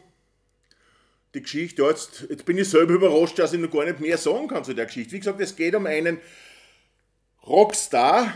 die 1.35 1.43
Geschichte, 1.43 1.83
jetzt, 1.83 2.25
jetzt 2.29 2.45
bin 2.45 2.57
ich 2.57 2.69
selber 2.69 2.93
überrascht, 2.93 3.37
dass 3.37 3.53
ich 3.53 3.59
noch 3.59 3.71
gar 3.71 3.85
nicht 3.85 3.99
mehr 3.99 4.17
sagen 4.17 4.47
kann 4.47 4.63
zu 4.63 4.73
der 4.73 4.85
Geschichte. 4.85 5.13
Wie 5.13 5.19
gesagt, 5.19 5.39
es 5.41 5.55
geht 5.55 5.75
um 5.75 5.85
einen 5.85 6.19
Rockstar, 7.45 8.33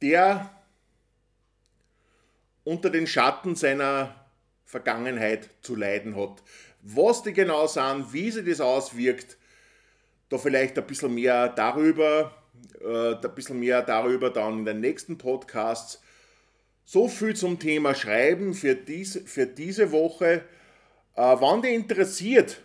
der 0.00 0.50
unter 2.64 2.90
den 2.90 3.06
Schatten 3.06 3.56
seiner 3.56 4.14
Vergangenheit 4.64 5.50
zu 5.62 5.74
leiden 5.74 6.14
hat. 6.14 6.42
Was 6.82 7.22
die 7.22 7.32
genau 7.32 7.66
sind, 7.66 8.12
wie 8.12 8.30
sich 8.30 8.46
das 8.46 8.60
auswirkt, 8.60 9.36
da 10.28 10.38
vielleicht 10.38 10.78
ein 10.78 10.86
bisschen 10.86 11.14
mehr 11.14 11.48
darüber 11.48 12.32
äh, 12.82 13.14
ein 13.14 13.34
bisschen 13.34 13.60
mehr 13.60 13.82
darüber 13.82 14.30
dann 14.30 14.60
in 14.60 14.64
den 14.64 14.80
nächsten 14.80 15.18
Podcasts. 15.18 16.02
So 16.84 17.08
viel 17.08 17.34
zum 17.34 17.58
Thema 17.58 17.94
Schreiben 17.94 18.54
für, 18.54 18.74
dies, 18.74 19.20
für 19.24 19.46
diese 19.46 19.92
Woche. 19.92 20.42
Äh, 21.14 21.36
wann 21.38 21.62
dich 21.62 21.74
interessiert, 21.74 22.62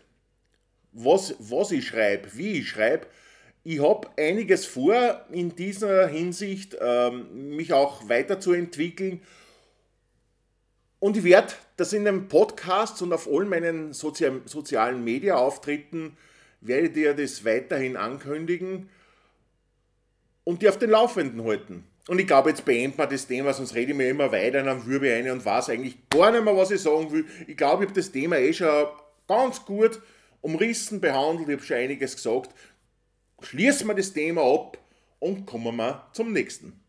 was, 0.91 1.35
was 1.39 1.71
ich 1.71 1.87
schreibe, 1.87 2.29
wie 2.35 2.59
ich 2.59 2.69
schreibe, 2.69 3.07
ich 3.63 3.81
habe 3.81 4.07
einiges 4.17 4.65
vor 4.65 5.25
in 5.29 5.53
dieser 5.55 6.07
Hinsicht, 6.07 6.77
ähm, 6.79 7.55
mich 7.57 7.73
auch 7.73 8.07
weiterzuentwickeln. 8.07 9.21
Und 10.99 11.17
ich 11.17 11.25
werde 11.25 11.53
das 11.75 11.91
in 11.91 12.05
den 12.05 12.29
Podcasts 12.29 13.01
und 13.01 13.11
auf 13.11 13.27
allen 13.27 13.49
meinen 13.49 13.91
Sozi 13.91 14.31
sozialen 14.45 15.03
Media-Auftritten, 15.03 16.15
werde 16.61 16.89
dir 16.89 17.13
das 17.13 17.43
weiterhin 17.43 17.97
ankündigen 17.97 18.89
und 20.45 20.61
die 20.61 20.69
auf 20.69 20.79
den 20.79 20.91
Laufenden 20.91 21.43
halten. 21.43 21.83
Und 22.07 22.19
ich 22.19 22.27
glaube, 22.27 22.49
jetzt 22.49 22.63
beenden 22.63 22.97
wir 22.97 23.05
das 23.05 23.27
Thema, 23.27 23.53
sonst 23.53 23.75
rede 23.75 23.91
ich 23.91 23.97
mir 23.97 24.09
immer 24.09 24.31
weiter, 24.31 24.63
dann 24.63 24.85
würde 24.85 25.07
ich 25.07 25.13
eine 25.13 25.33
und 25.33 25.43
weiß 25.43 25.69
eigentlich 25.69 25.97
gar 26.09 26.31
nicht 26.31 26.43
mehr, 26.43 26.55
was 26.55 26.71
ich 26.71 26.81
sagen 26.81 27.11
will. 27.11 27.25
Ich 27.47 27.57
glaube, 27.57 27.83
ich 27.83 27.89
habe 27.89 27.99
das 27.99 28.11
Thema 28.11 28.37
eh 28.37 28.53
schon 28.53 28.87
ganz 29.27 29.63
gut 29.65 30.01
umrissen 30.41 31.01
behandelt, 31.01 31.49
ich 31.49 31.55
habe 31.55 31.65
schon 31.65 31.77
einiges 31.77 32.15
gesagt. 32.15 32.51
Schließen 33.41 33.87
wir 33.87 33.93
das 33.93 34.13
Thema 34.13 34.41
ab 34.41 34.77
und 35.19 35.45
kommen 35.45 35.75
wir 35.75 36.07
zum 36.13 36.31
nächsten. 36.31 36.79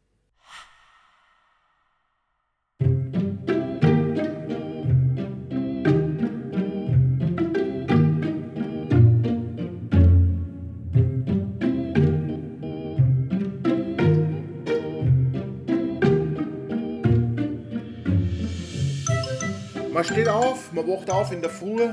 Man 19.98 20.04
steht 20.04 20.28
auf, 20.28 20.72
man 20.72 20.86
wacht 20.86 21.10
auf 21.10 21.32
in 21.32 21.40
der 21.40 21.50
Früh. 21.50 21.92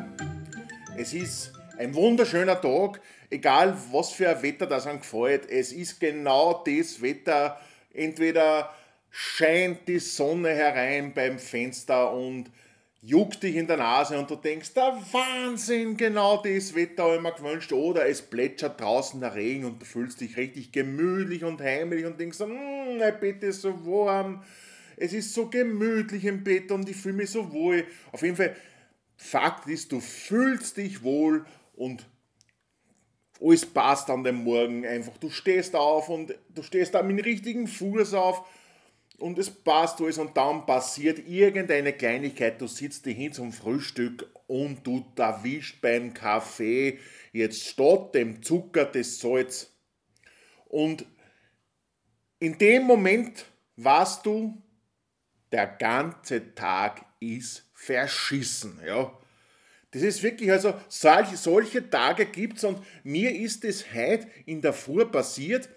Es 0.95 1.11
ist 1.11 1.51
ein 1.79 1.95
wunderschöner 1.95 2.61
Tag, 2.61 3.01
egal 3.31 3.75
was 3.91 4.11
für 4.11 4.29
ein 4.29 4.43
Wetter 4.43 4.67
das 4.67 4.85
einem 4.85 4.99
gefällt. 4.99 5.49
Es 5.49 5.71
ist 5.71 5.99
genau 5.99 6.63
das 6.63 7.01
Wetter. 7.01 7.59
Entweder 7.91 8.71
scheint 9.09 9.87
die 9.87 9.97
Sonne 9.97 10.49
herein 10.49 11.15
beim 11.15 11.39
Fenster 11.39 12.13
und 12.13 12.51
juckt 13.01 13.41
dich 13.41 13.55
in 13.55 13.65
der 13.65 13.77
Nase 13.77 14.19
und 14.19 14.29
du 14.29 14.35
denkst, 14.35 14.75
der 14.75 14.95
Wahnsinn, 15.11 15.97
genau 15.97 16.43
das 16.43 16.75
Wetter 16.75 17.05
habe 17.05 17.15
ich 17.15 17.21
mir 17.23 17.31
gewünscht. 17.31 17.73
Oder 17.73 18.07
es 18.07 18.21
plätschert 18.21 18.79
draußen 18.79 19.19
der 19.19 19.33
Regen 19.33 19.65
und 19.65 19.81
du 19.81 19.85
fühlst 19.87 20.21
dich 20.21 20.37
richtig 20.37 20.71
gemütlich 20.71 21.43
und 21.43 21.59
heimlich 21.59 22.05
und 22.05 22.19
denkst, 22.19 22.37
hm, 22.37 22.99
mein 22.99 23.19
Bett 23.19 23.41
ist 23.41 23.61
so 23.61 23.83
warm 23.83 24.43
es 24.97 25.13
ist 25.13 25.33
so 25.33 25.49
gemütlich 25.49 26.25
im 26.25 26.43
Bett 26.43 26.71
und 26.71 26.89
ich 26.89 26.95
fühle 26.95 27.15
mich 27.15 27.29
so 27.29 27.51
wohl. 27.51 27.85
Auf 28.11 28.21
jeden 28.21 28.35
Fall, 28.35 28.55
Fakt 29.17 29.67
ist, 29.67 29.91
du 29.91 29.99
fühlst 30.01 30.77
dich 30.77 31.01
wohl 31.03 31.45
und 31.73 32.05
alles 33.41 33.65
passt 33.65 34.09
an 34.09 34.23
dem 34.23 34.43
Morgen 34.43 34.85
einfach. 34.85 35.17
Du 35.17 35.29
stehst 35.29 35.75
auf 35.75 36.09
und 36.09 36.35
du 36.49 36.63
stehst 36.63 36.93
da 36.93 37.01
mit 37.01 37.17
dem 37.17 37.23
richtigen 37.23 37.67
Fuß 37.67 38.13
auf 38.13 38.47
und 39.17 39.39
es 39.39 39.49
passt 39.49 40.01
alles 40.01 40.17
und 40.17 40.35
dann 40.35 40.65
passiert 40.65 41.27
irgendeine 41.27 41.93
Kleinigkeit. 41.93 42.59
Du 42.59 42.67
sitzt 42.67 43.05
dich 43.05 43.15
hin 43.15 43.33
zum 43.33 43.51
Frühstück 43.53 44.29
und 44.47 44.85
du 44.85 45.05
erwischt 45.15 45.81
beim 45.81 46.13
Kaffee 46.13 46.99
jetzt 47.31 47.65
statt 47.65 48.15
dem 48.15 48.41
Zucker 48.43 48.85
das 48.85 49.19
Salz. 49.19 49.71
Und 50.65 51.05
in 52.39 52.57
dem 52.57 52.83
Moment 52.83 53.45
weißt 53.77 54.25
du, 54.25 54.61
der 55.51 55.67
ganze 55.67 56.55
Tag 56.55 57.05
ist 57.19 57.69
verschissen. 57.73 58.79
Ja. 58.85 59.11
Das 59.91 60.01
ist 60.01 60.23
wirklich, 60.23 60.51
also 60.51 60.73
solche, 60.89 61.37
solche 61.37 61.89
Tage 61.89 62.25
gibt 62.25 62.57
es 62.57 62.63
und 62.63 62.79
mir 63.03 63.33
ist 63.33 63.63
es 63.63 63.93
heute 63.93 64.27
in 64.45 64.61
der 64.61 64.73
Früh 64.73 65.05
passiert, 65.05 65.69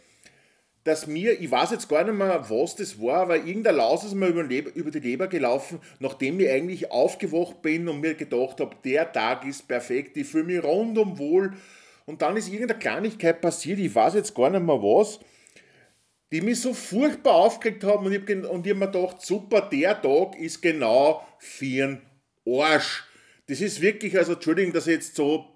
dass 0.84 1.06
mir, 1.06 1.38
ich 1.38 1.50
weiß 1.50 1.70
jetzt 1.72 1.88
gar 1.88 2.02
nicht 2.02 2.16
mehr, 2.16 2.46
was 2.48 2.74
das 2.74 3.00
war, 3.00 3.18
aber 3.22 3.36
irgendein 3.36 3.76
Laus 3.76 4.04
ist 4.04 4.14
mir 4.14 4.28
über, 4.28 4.42
über 4.42 4.90
die 4.90 5.00
Leber 5.00 5.28
gelaufen, 5.28 5.80
nachdem 5.98 6.40
ich 6.40 6.48
eigentlich 6.48 6.90
aufgewacht 6.90 7.60
bin 7.62 7.88
und 7.88 8.00
mir 8.00 8.14
gedacht 8.14 8.60
habe, 8.60 8.74
der 8.84 9.12
Tag 9.12 9.46
ist 9.46 9.68
perfekt, 9.68 10.16
ich 10.16 10.26
fühle 10.26 10.44
mich 10.44 10.64
rundum 10.64 11.18
wohl. 11.18 11.52
Und 12.06 12.22
dann 12.22 12.38
ist 12.38 12.48
irgendeine 12.48 12.78
Kleinigkeit 12.78 13.40
passiert, 13.40 13.78
ich 13.78 13.94
weiß 13.94 14.14
jetzt 14.14 14.34
gar 14.34 14.48
nicht 14.48 14.64
mehr 14.64 14.82
was 14.82 15.20
die 16.30 16.40
mich 16.40 16.60
so 16.60 16.74
furchtbar 16.74 17.34
aufgeregt 17.34 17.84
haben 17.84 18.06
und 18.06 18.12
ich 18.12 18.20
habe 18.20 18.48
hab 18.48 18.64
mir 18.64 18.86
gedacht, 18.86 19.22
super, 19.22 19.62
der 19.62 20.00
Tag 20.00 20.38
ist 20.38 20.60
genau 20.60 21.26
für 21.38 22.00
Arsch. 22.46 23.04
Das 23.46 23.60
ist 23.60 23.80
wirklich, 23.80 24.16
also 24.16 24.34
Entschuldigung, 24.34 24.72
dass 24.72 24.86
ich 24.86 24.94
jetzt 24.94 25.16
so 25.16 25.46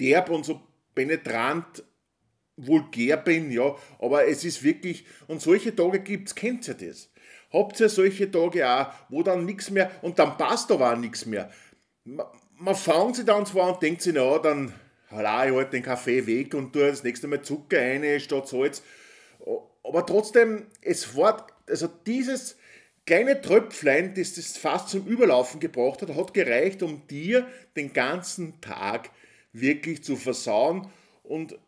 derb 0.00 0.30
und 0.30 0.44
so 0.44 0.60
penetrant 0.94 1.84
vulgär 2.56 3.16
bin, 3.18 3.52
ja, 3.52 3.76
aber 4.00 4.26
es 4.26 4.44
ist 4.44 4.62
wirklich, 4.62 5.04
und 5.28 5.40
solche 5.40 5.74
Tage 5.76 6.00
gibt 6.00 6.28
es, 6.28 6.34
kennt 6.34 6.66
ihr 6.66 6.74
das? 6.74 7.10
Habt 7.52 7.78
ihr 7.78 7.88
solche 7.88 8.30
Tage 8.30 8.68
auch, 8.68 8.88
wo 9.08 9.22
dann 9.22 9.44
nichts 9.44 9.70
mehr, 9.70 9.90
und 10.02 10.18
dann 10.18 10.36
passt 10.36 10.72
aber 10.72 10.92
auch 10.92 10.96
nichts 10.96 11.24
mehr. 11.24 11.50
Man, 12.04 12.26
man 12.58 12.74
fangt 12.74 13.16
sich 13.16 13.24
dann 13.24 13.46
zwar 13.46 13.74
und 13.74 13.82
denkt 13.82 14.02
sich, 14.02 14.12
na, 14.12 14.38
dann 14.38 14.72
hala 15.10 15.46
ich 15.46 15.52
halt 15.52 15.72
den 15.72 15.82
Kaffee 15.82 16.26
weg 16.26 16.54
und 16.54 16.72
tue 16.72 16.88
das 16.88 17.04
nächste 17.04 17.28
Mal 17.28 17.42
Zucker 17.42 17.78
rein 17.78 18.18
statt 18.18 18.48
Salz 18.48 18.82
aber 19.88 20.06
trotzdem, 20.06 20.66
es 20.82 21.16
war, 21.16 21.46
also 21.66 21.88
dieses 22.06 22.56
kleine 23.06 23.40
Tröpflein, 23.40 24.14
das 24.14 24.34
das 24.34 24.58
fast 24.58 24.90
zum 24.90 25.06
Überlaufen 25.06 25.60
gebracht 25.60 26.02
hat, 26.02 26.14
hat 26.14 26.34
gereicht, 26.34 26.82
um 26.82 27.06
dir 27.06 27.46
den 27.74 27.92
ganzen 27.92 28.60
Tag 28.60 29.10
wirklich 29.52 30.04
zu 30.04 30.16
versauen. 30.16 30.90
Und 31.22 31.58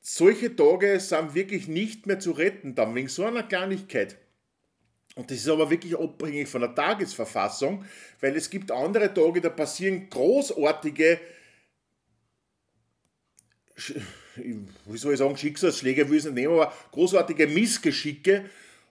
solche 0.00 0.56
Tage 0.56 0.98
sind 0.98 1.34
wirklich 1.34 1.68
nicht 1.68 2.06
mehr 2.06 2.20
zu 2.20 2.32
retten, 2.32 2.74
dann 2.74 2.94
wegen 2.94 3.08
so 3.08 3.24
einer 3.24 3.42
Kleinigkeit. 3.42 4.16
Und 5.14 5.30
das 5.30 5.38
ist 5.38 5.48
aber 5.48 5.68
wirklich 5.68 5.98
abhängig 5.98 6.48
von 6.48 6.62
der 6.62 6.74
Tagesverfassung, 6.74 7.84
weil 8.20 8.34
es 8.34 8.48
gibt 8.48 8.70
andere 8.70 9.12
Tage, 9.12 9.42
da 9.42 9.50
passieren 9.50 10.08
großartige 10.08 11.20
wie 14.36 14.98
soll 14.98 15.12
ich 15.12 15.18
sagen, 15.18 15.36
Schicksalsschläge 15.36 16.08
will 16.08 16.18
ich 16.18 16.24
nicht 16.24 16.34
nehmen, 16.34 16.54
aber 16.54 16.72
großartige 16.92 17.46
Missgeschicke 17.46 18.44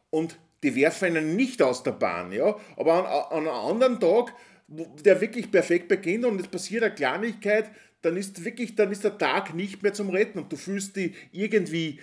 und 0.10 0.38
die 0.64 0.76
werfen 0.76 1.16
einen 1.18 1.36
nicht 1.36 1.62
aus 1.62 1.84
der 1.84 1.92
Bahn. 1.92 2.32
Ja? 2.32 2.56
Aber 2.78 2.94
an, 2.94 3.06
an 3.06 3.48
einem 3.48 3.70
anderen 3.70 4.00
Tag, 4.00 4.34
der 4.68 5.20
wirklich 5.20 5.52
perfekt 5.52 5.88
beginnt 5.88 6.26
und 6.26 6.40
es 6.40 6.48
passiert 6.48 6.84
eine 6.84 6.94
Kleinigkeit, 6.94 7.70
dann 8.02 8.18
ist 8.18 8.44
wirklich, 8.44 8.76
dann 8.76 8.92
ist 8.92 9.04
der 9.04 9.18
Tag 9.18 9.54
nicht 9.54 9.84
mehr 9.84 9.94
zum 9.94 10.10
Retten 10.10 10.40
und 10.40 10.52
du 10.52 10.58
fühlst 10.58 10.96
dich 10.96 11.14
irgendwie 11.32 12.00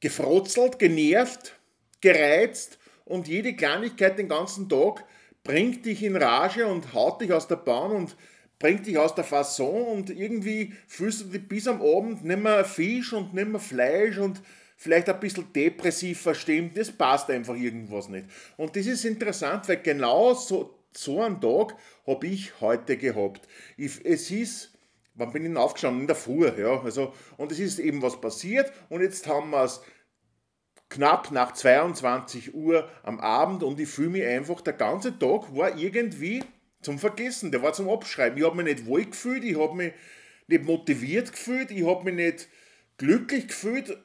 gefrotzelt, 0.00 0.78
genervt, 0.78 1.58
gereizt 2.00 2.78
und 3.04 3.28
jede 3.28 3.54
Kleinigkeit 3.54 4.18
den 4.18 4.28
ganzen 4.28 4.68
Tag 4.68 5.04
bringt 5.42 5.86
dich 5.86 6.02
in 6.02 6.16
Rage 6.16 6.66
und 6.66 6.92
haut 6.94 7.20
dich 7.20 7.32
aus 7.32 7.48
der 7.48 7.56
Bahn 7.56 7.90
und 7.90 8.16
bringt 8.60 8.86
dich 8.86 8.98
aus 8.98 9.14
der 9.14 9.24
Fasson 9.24 9.86
und 9.86 10.10
irgendwie 10.10 10.74
fühlst 10.86 11.22
du 11.22 11.24
dich 11.24 11.48
bis 11.48 11.66
am 11.66 11.82
Abend 11.82 12.24
nicht 12.24 12.40
mehr 12.40 12.64
Fisch 12.64 13.12
und 13.12 13.34
nicht 13.34 13.48
mehr 13.48 13.58
Fleisch 13.58 14.18
und 14.18 14.40
vielleicht 14.76 15.08
ein 15.08 15.18
bisschen 15.18 15.52
depressiv 15.52 16.20
verstimmt. 16.20 16.76
Das 16.76 16.92
passt 16.92 17.30
einfach 17.30 17.56
irgendwas 17.56 18.08
nicht. 18.08 18.26
Und 18.56 18.76
das 18.76 18.86
ist 18.86 19.04
interessant, 19.04 19.66
weil 19.68 19.78
genau 19.78 20.34
so, 20.34 20.78
so 20.94 21.22
einen 21.22 21.40
Tag 21.40 21.74
habe 22.06 22.26
ich 22.26 22.60
heute 22.60 22.98
gehabt. 22.98 23.48
Ich, 23.78 24.04
es 24.04 24.30
ist, 24.30 24.72
wann 25.14 25.32
bin 25.32 25.42
ich 25.42 25.48
denn 25.48 25.56
aufgestanden? 25.56 26.02
In 26.02 26.06
der 26.06 26.16
Früh, 26.16 26.46
ja. 26.46 26.82
Also, 26.82 27.14
und 27.38 27.50
es 27.52 27.58
ist 27.58 27.78
eben 27.78 28.02
was 28.02 28.20
passiert 28.20 28.70
und 28.90 29.00
jetzt 29.00 29.26
haben 29.26 29.50
wir 29.50 29.64
es 29.64 29.80
knapp 30.90 31.30
nach 31.30 31.52
22 31.52 32.54
Uhr 32.54 32.90
am 33.04 33.20
Abend 33.20 33.62
und 33.62 33.80
ich 33.80 33.88
fühle 33.88 34.10
mich 34.10 34.24
einfach, 34.26 34.60
der 34.60 34.74
ganze 34.74 35.18
Tag 35.18 35.56
war 35.56 35.78
irgendwie 35.78 36.42
zum 36.82 36.98
Vergessen, 36.98 37.50
der 37.50 37.62
war 37.62 37.72
zum 37.72 37.88
Abschreiben. 37.88 38.38
Ich 38.38 38.44
habe 38.44 38.56
mich 38.56 38.76
nicht 38.76 38.86
wohl 38.86 39.04
gefühlt, 39.04 39.44
ich 39.44 39.58
habe 39.58 39.74
mich 39.74 39.92
nicht 40.46 40.64
motiviert 40.64 41.32
gefühlt, 41.32 41.70
ich 41.70 41.86
habe 41.86 42.04
mich 42.04 42.14
nicht 42.14 42.48
glücklich 42.96 43.48
gefühlt. 43.48 43.96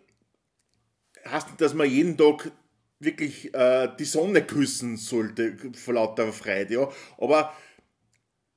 Heißt 1.28 1.48
nicht, 1.48 1.62
dass 1.62 1.74
man 1.74 1.90
jeden 1.90 2.18
Tag 2.18 2.52
wirklich 3.00 3.54
äh, 3.54 3.90
die 4.00 4.06
Sonne 4.06 4.44
küssen 4.44 4.98
sollte 4.98 5.58
vor 5.74 5.96
lauter 5.96 6.32
Freude, 6.32 6.74
ja. 6.74 6.90
Aber 7.18 7.54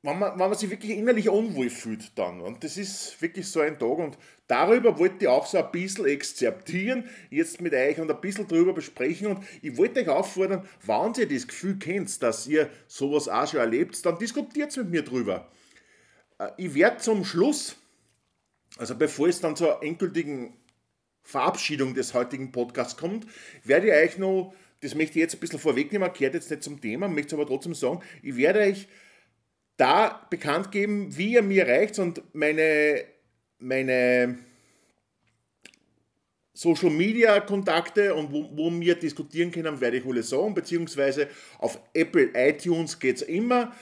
wenn 0.03 0.19
man, 0.19 0.39
wenn 0.39 0.49
man 0.49 0.55
sich 0.55 0.71
wirklich 0.71 0.93
innerlich 0.93 1.29
unwohl 1.29 1.71
fühlt 1.71 2.17
dann. 2.17 2.41
Und 2.41 2.63
das 2.63 2.77
ist 2.77 3.21
wirklich 3.21 3.49
so 3.49 3.61
ein 3.61 3.79
Tag. 3.79 3.99
Und 3.99 4.19
darüber 4.47 4.99
wollte 4.99 5.25
ich 5.25 5.29
auch 5.29 5.47
so 5.47 5.59
ein 5.59 5.71
bisschen 5.73 6.07
exzerptieren, 6.07 7.09
jetzt 7.31 7.61
mit 7.61 7.75
euch 7.75 7.99
und 7.99 8.11
ein 8.11 8.21
bisschen 8.21 8.47
drüber 8.47 8.73
besprechen. 8.75 9.27
Und 9.29 9.45
ich 9.61 9.77
wollte 9.77 10.01
euch 10.01 10.09
auffordern, 10.09 10.69
wenn 10.85 11.15
ihr 11.15 11.29
das 11.29 11.49
Gefühl 11.49 11.79
kennt, 11.79 12.23
dass 12.23 12.47
ihr 12.47 12.71
sowas 12.87 13.29
auch 13.29 13.49
schon 13.49 13.61
erlebt, 13.61 14.05
dann 14.07 14.19
diskutiert 14.19 14.77
mit 14.77 14.91
mir 14.91 15.03
drüber. 15.03 15.51
Äh, 16.39 16.51
ich 16.57 16.75
werde 16.75 16.99
zum 16.99 17.25
Schluss, 17.25 17.77
also 18.77 18.95
bevor 18.95 19.29
es 19.29 19.41
dann 19.41 19.57
zur 19.57 19.83
endgültigen 19.83 20.57
Verabschiedung 21.25 21.95
des 21.95 22.15
heutigen 22.15 22.53
Podcasts 22.53 22.97
kommt, 22.97 23.27
werde 23.65 23.89
ich 23.89 23.93
euch 23.93 24.19
noch, 24.19 24.55
das 24.81 24.95
möchte 24.95 25.19
ich 25.19 25.23
jetzt 25.23 25.35
ein 25.35 25.41
bisschen 25.41 25.59
vorwegnehmen, 25.59 26.13
kehrt 26.13 26.35
jetzt 26.35 26.51
nicht 26.51 26.63
zum 26.63 26.81
Thema, 26.81 27.09
möchte 27.09 27.35
es 27.35 27.35
aber 27.35 27.47
trotzdem 27.47 27.75
sagen, 27.75 28.01
ich 28.23 28.37
werde 28.37 28.61
euch 28.61 28.87
da 29.79 30.27
bekannt 30.29 30.71
geben, 30.71 31.17
wie 31.17 31.33
ihr 31.33 31.43
mir 31.43 31.67
erreicht 31.67 31.99
und 31.99 32.23
meine, 32.35 33.05
meine 33.59 34.39
Social 36.53 36.91
Media 36.91 37.39
Kontakte 37.41 38.15
und 38.15 38.33
wo, 38.33 38.51
wo 38.53 38.71
wir 38.81 38.97
diskutieren 38.97 39.53
können, 39.53 39.81
werde 39.81 39.99
ich 39.99 40.05
alles 40.05 40.29
sagen, 40.29 40.53
beziehungsweise 40.55 41.29
auf 41.59 41.81
Apple 41.95 42.31
iTunes 42.35 42.99
geht 42.99 43.17
es 43.17 43.23
immer 43.23 43.73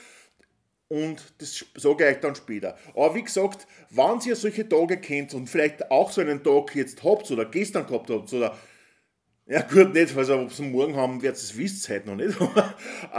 und 0.87 1.21
das 1.39 1.65
sage 1.75 2.05
ich 2.05 2.15
euch 2.15 2.21
dann 2.21 2.35
später. 2.35 2.77
Aber 2.93 3.15
wie 3.15 3.23
gesagt, 3.23 3.67
wenn 3.89 4.19
ihr 4.25 4.35
solche 4.35 4.69
Tage 4.69 4.97
kennt 4.97 5.33
und 5.33 5.49
vielleicht 5.49 5.89
auch 5.89 6.11
so 6.11 6.21
einen 6.21 6.43
Tag 6.43 6.75
jetzt 6.75 7.03
habt 7.03 7.29
oder 7.31 7.45
gestern 7.45 7.87
gehabt 7.87 8.11
habt 8.11 8.31
oder 8.31 8.55
ja 9.47 9.61
gut, 9.61 9.93
nicht, 9.93 10.15
also 10.15 10.41
ob 10.41 10.53
sie 10.53 10.63
morgen 10.63 10.95
haben, 10.95 11.21
wird 11.21 11.37
es 11.37 11.57
wisst 11.57 11.89
heute 11.89 12.07
noch 12.07 12.15
nicht. 12.15 12.37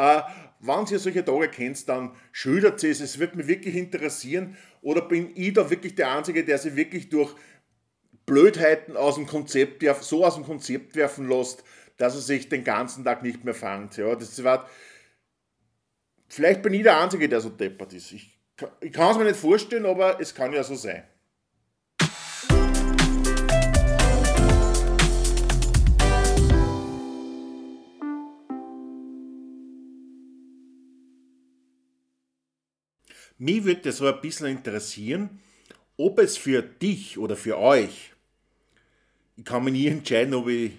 wenn 0.61 0.87
ihr 0.87 0.99
solche 0.99 1.25
Tage 1.25 1.49
kennt, 1.49 1.89
dann 1.89 2.13
schildert 2.33 2.83
es. 2.83 3.01
Es 3.01 3.19
wird 3.19 3.37
mich 3.37 3.47
wirklich 3.47 3.77
interessieren. 3.77 4.57
Oder 4.83 5.03
bin 5.03 5.31
ich 5.35 5.53
da 5.53 5.71
wirklich 5.71 5.95
der 5.95 6.13
Einzige, 6.17 6.45
der 6.45 6.59
sich 6.59 6.75
wirklich 6.75 7.09
durch 7.09 7.35
Blödheiten 8.27 8.97
aus 8.97 9.15
dem 9.15 9.27
Konzept, 9.27 9.85
so 10.03 10.25
aus 10.25 10.35
dem 10.35 10.45
Konzept 10.45 10.97
werfen 10.97 11.29
lässt, 11.29 11.65
dass 11.97 12.15
er 12.15 12.21
sich 12.21 12.49
den 12.49 12.65
ganzen 12.65 13.05
Tag 13.05 13.23
nicht 13.23 13.45
mehr 13.45 13.55
fängt. 13.55 13.97
Ja, 13.97 14.15
das 14.15 14.43
war, 14.45 14.69
vielleicht 16.29 16.63
bin 16.63 16.75
ich 16.75 16.83
der 16.83 17.01
Einzige, 17.01 17.29
der 17.29 17.41
so 17.41 17.49
deppert 17.49 17.93
ist. 17.93 18.13
Ich, 18.13 18.39
ich 18.81 18.93
kann 18.93 19.13
es 19.13 19.19
mir 19.19 19.25
nicht 19.25 19.37
vorstellen, 19.37 19.87
aber 19.87 20.21
es 20.21 20.35
kann 20.35 20.53
ja 20.53 20.63
so 20.63 20.75
sein. 20.75 21.05
Mich 33.39 33.65
würde 33.65 33.93
so 33.93 34.07
ein 34.07 34.21
bisschen 34.21 34.47
interessieren, 34.47 35.41
ob 35.97 36.19
es 36.19 36.37
für 36.37 36.63
dich 36.63 37.19
oder 37.19 37.37
für 37.37 37.59
euch 37.59 38.13
ich 39.39 39.45
kann 39.45 39.63
mich 39.63 39.73
nie 39.73 39.87
entscheiden, 39.87 40.35
ob 40.35 40.49
ich 40.49 40.73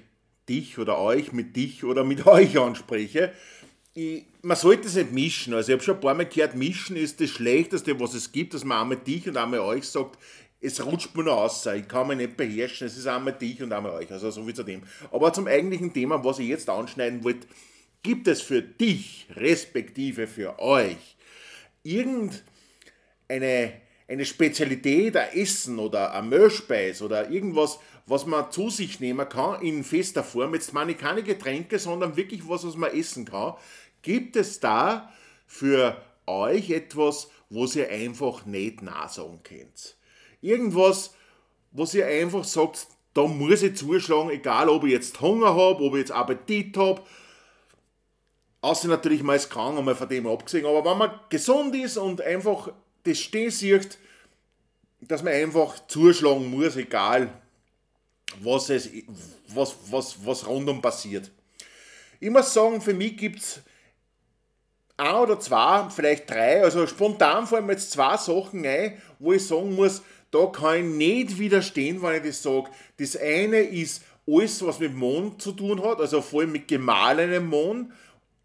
dich 0.48 0.78
oder 0.78 1.00
euch 1.00 1.32
mit 1.32 1.56
dich 1.56 1.86
oder 1.86 2.04
mit 2.04 2.28
euch 2.28 2.60
anspreche. 2.60 3.32
Ich, 3.94 4.26
man 4.42 4.58
sollte 4.58 4.88
es 4.88 4.96
nicht 4.96 5.14
mischen. 5.14 5.54
Also 5.54 5.70
ich 5.70 5.74
habe 5.76 5.84
schon 5.84 5.96
ein 5.96 6.02
paar 6.02 6.14
Mal 6.14 6.26
gehört, 6.26 6.56
mischen 6.56 6.98
ist 6.98 7.22
das 7.22 7.30
Schlechteste, 7.30 7.98
was 8.00 8.14
es 8.14 8.32
gibt, 8.32 8.54
dass 8.54 8.66
man 8.66 8.82
einmal 8.82 8.98
dich 8.98 9.28
und 9.28 9.38
einmal 9.38 9.62
euch 9.62 9.86
sagt, 9.86 10.20
es 10.62 10.86
rutscht 10.86 11.16
mir 11.16 11.24
nur 11.24 11.38
aus, 11.38 11.66
ich 11.68 11.88
kann 11.88 12.08
mich 12.08 12.18
nicht 12.18 12.36
beherrschen, 12.36 12.88
es 12.88 12.98
ist 12.98 13.08
einmal 13.08 13.32
dich 13.32 13.64
und 13.64 13.72
einmal 13.72 13.94
euch, 13.94 14.12
also 14.12 14.30
so 14.30 14.46
wie 14.46 14.54
zu 14.54 14.64
dem. 14.64 14.84
Aber 15.10 15.32
zum 15.32 15.48
eigentlichen 15.48 15.94
Thema, 15.94 16.22
was 16.22 16.40
ich 16.40 16.50
jetzt 16.50 16.70
anschneiden 16.70 17.24
wollte, 17.24 17.48
gibt 18.04 18.28
es 18.28 18.42
für 18.42 18.62
dich, 18.62 19.28
respektive 19.38 20.28
für 20.28 20.60
euch, 20.60 21.16
irgendeine 21.98 23.74
eine 24.10 24.26
Spezialität, 24.26 25.16
ein 25.16 25.34
Essen 25.34 25.78
oder 25.78 26.14
ein 26.14 26.30
Mehlspeis 26.30 27.02
oder 27.02 27.30
irgendwas, 27.30 27.80
was 28.08 28.26
man 28.26 28.52
zu 28.52 28.72
sich 28.72 29.00
nehmen 29.00 29.30
kann 29.30 29.62
in 29.62 29.84
fester 29.84 30.24
Form, 30.24 30.56
jetzt 30.56 30.74
meine 30.74 30.94
ich 30.94 30.98
keine 30.98 31.22
Getränke, 31.22 31.78
sondern 31.78 32.18
wirklich 32.18 32.42
was, 32.48 32.66
was 32.66 32.76
man 32.76 32.92
essen 32.92 33.26
kann, 33.26 33.54
gibt 34.02 34.36
es 34.36 34.60
da 34.60 35.14
für 35.46 36.02
euch 36.26 36.72
etwas, 36.72 37.30
was 37.52 37.76
ihr 37.76 37.90
einfach 37.90 38.46
nicht 38.48 38.82
nachsagen 38.82 39.44
könnt. 39.44 39.96
Irgendwas, 40.42 41.14
was 41.72 41.94
ihr 41.94 42.08
einfach 42.08 42.46
sagt, 42.46 42.88
da 43.14 43.28
muss 43.28 43.62
ich 43.62 43.76
zuschlagen, 43.76 44.32
egal 44.32 44.70
ob 44.70 44.86
ich 44.86 44.92
jetzt 44.92 45.22
Hunger 45.22 45.56
habe, 45.56 45.84
ob 45.84 45.94
ich 45.94 46.00
jetzt 46.00 46.12
Appetit 46.12 46.78
habe, 46.78 47.04
außer 48.62 48.88
natürlich 48.88 49.24
mal 49.24 49.36
ist 49.36 49.50
krank, 49.50 49.78
einmal 49.78 49.96
von 49.96 50.10
dem 50.10 50.28
abgesehen, 50.28 50.66
aber 50.66 50.90
wenn 50.90 50.98
man 50.98 51.20
gesund 51.30 51.76
ist 51.76 51.98
und 51.98 52.22
einfach 52.22 52.72
das 53.04 53.20
stehen 53.20 53.52
sieht, 53.52 53.98
dass 55.02 55.24
man 55.24 55.34
einfach 55.34 55.88
zuschlagen 55.88 56.50
muss, 56.50 56.76
egal 56.76 57.30
was, 58.42 58.70
es, 58.70 58.90
was, 59.48 59.76
was, 59.90 60.26
was 60.26 60.46
rundum 60.46 60.82
passiert. 60.82 61.32
Ich 62.20 62.30
muss 62.30 62.54
sagen, 62.54 62.82
für 62.82 62.94
mich 62.94 63.18
gibt 63.18 63.40
es 63.40 63.62
ein 64.98 65.16
oder 65.16 65.40
zwei, 65.40 65.90
vielleicht 65.90 66.30
drei, 66.30 66.62
also 66.62 66.86
spontan 66.86 67.48
fallen 67.48 67.66
mir 67.66 67.74
jetzt 67.74 67.92
zwei 67.92 68.18
Sachen 68.18 68.66
ein, 68.66 69.02
wo 69.18 69.34
ich 69.34 69.48
sagen 69.48 69.74
muss, 69.76 70.02
da 70.32 70.46
kann 70.48 70.78
ich 70.78 70.84
nicht 70.84 71.40
widerstehen, 71.40 72.02
wenn 72.02 72.18
ich 72.18 72.30
das 72.30 72.44
sage. 72.44 72.70
Das 72.98 73.16
eine 73.16 73.62
ist 73.62 74.04
alles, 74.28 74.64
was 74.64 74.80
mit 74.80 74.94
Mond 74.94 75.42
zu 75.42 75.54
tun 75.54 75.84
hat, 75.84 76.00
also 76.00 76.22
vor 76.22 76.42
allem 76.42 76.52
mit 76.52 76.68
gemahlenem 76.68 77.48
Mond, 77.48 77.92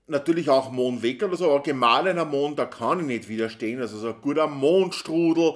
natürlich 0.06 0.50
auch 0.50 0.72
weg 1.02 1.22
oder 1.22 1.36
so, 1.36 1.50
aber 1.50 1.62
gemahlener 1.62 2.24
Mond, 2.24 2.58
da 2.58 2.66
kann 2.66 3.00
ich 3.00 3.06
nicht 3.06 3.28
widerstehen. 3.28 3.80
Also 3.80 3.98
so 3.98 4.08
ein 4.08 4.20
guter 4.20 4.46
Mondstrudel, 4.46 5.54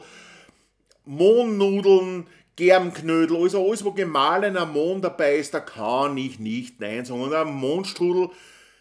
Mohnnudeln, 1.04 2.26
Germknödel, 2.56 3.36
also 3.36 3.64
alles, 3.64 3.84
wo 3.84 3.92
gemahlener 3.92 4.66
Mohn 4.66 5.00
dabei 5.00 5.36
ist, 5.36 5.54
da 5.54 5.60
kann 5.60 6.16
ich 6.16 6.40
nicht 6.40 6.80
nein 6.80 7.04
sagen. 7.04 7.22
Und 7.22 7.32
ein 7.32 7.54
Mohnstrudel, 7.54 8.30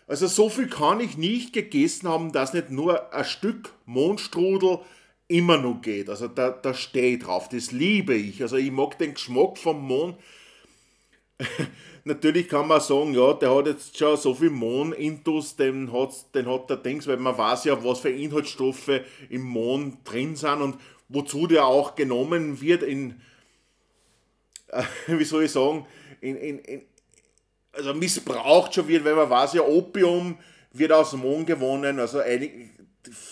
also 0.08 0.26
so 0.26 0.50
viel 0.50 0.68
kann 0.68 1.00
ich 1.00 1.18
nicht 1.18 1.54
gegessen 1.54 2.08
haben, 2.08 2.32
dass 2.32 2.54
nicht 2.54 2.72
nur 2.72 3.14
ein 3.14 3.24
Stück 3.24 3.74
Mohnstrudel 3.86 4.80
immer 5.28 5.58
noch 5.58 5.82
geht. 5.82 6.10
Also 6.10 6.28
da, 6.28 6.50
da 6.50 6.74
stehe 6.74 7.18
ich 7.18 7.24
drauf, 7.24 7.50
das 7.50 7.72
liebe 7.72 8.16
ich. 8.16 8.42
Also 8.42 8.56
ich 8.56 8.72
mag 8.72 8.98
den 8.98 9.14
Geschmack 9.14 9.58
vom 9.58 9.86
Mohn. 9.86 10.16
Natürlich 12.08 12.48
kann 12.48 12.68
man 12.68 12.80
sagen, 12.80 13.14
ja, 13.14 13.34
der 13.34 13.54
hat 13.54 13.68
jetzt 13.68 13.98
schon 13.98 14.16
so 14.16 14.34
viel 14.34 14.50
Mohn-Intus, 14.50 15.56
den 15.56 15.92
hat, 15.92 16.34
den 16.34 16.48
hat 16.48 16.70
der 16.70 16.78
Dings, 16.78 17.06
weil 17.06 17.18
man 17.18 17.38
weiß 17.38 17.66
ja, 17.66 17.84
was 17.84 18.00
für 18.00 18.10
Inhaltsstoffe 18.10 19.02
im 19.30 19.42
Mohn 19.42 19.98
drin 20.04 20.36
sind 20.36 20.62
und 20.62 20.78
wozu 21.10 21.48
der 21.48 21.66
auch 21.66 21.96
genommen 21.96 22.62
wird 22.62 22.84
in 22.84 23.22
wie 25.08 25.24
soll 25.24 25.44
ich 25.44 25.52
sagen, 25.52 25.86
in, 26.22 26.36
in, 26.36 26.60
in, 26.60 26.82
also 27.72 27.94
missbraucht 27.94 28.74
schon 28.74 28.88
wird, 28.88 29.06
weil 29.06 29.16
man 29.16 29.30
weiß 29.30 29.54
ja, 29.54 29.62
Opium 29.62 30.38
wird 30.72 30.92
aus 30.92 31.12
dem 31.12 31.22
Mond 31.22 31.48
gewonnen, 31.48 32.00
also 32.00 32.20
einige, 32.20 32.70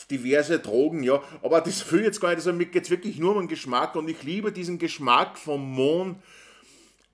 diverse 0.09 0.59
Drogen, 0.59 1.03
ja, 1.03 1.21
aber 1.41 1.61
das 1.61 1.91
will 1.91 2.03
jetzt 2.03 2.21
gar 2.21 2.29
nicht, 2.29 2.37
also 2.37 2.53
mir 2.53 2.65
geht 2.65 2.83
es 2.83 2.89
wirklich 2.89 3.17
nur 3.17 3.35
um 3.35 3.43
den 3.43 3.47
Geschmack 3.47 3.95
und 3.95 4.09
ich 4.09 4.23
liebe 4.23 4.51
diesen 4.51 4.79
Geschmack 4.79 5.37
vom 5.37 5.73
Mond. 5.73 6.17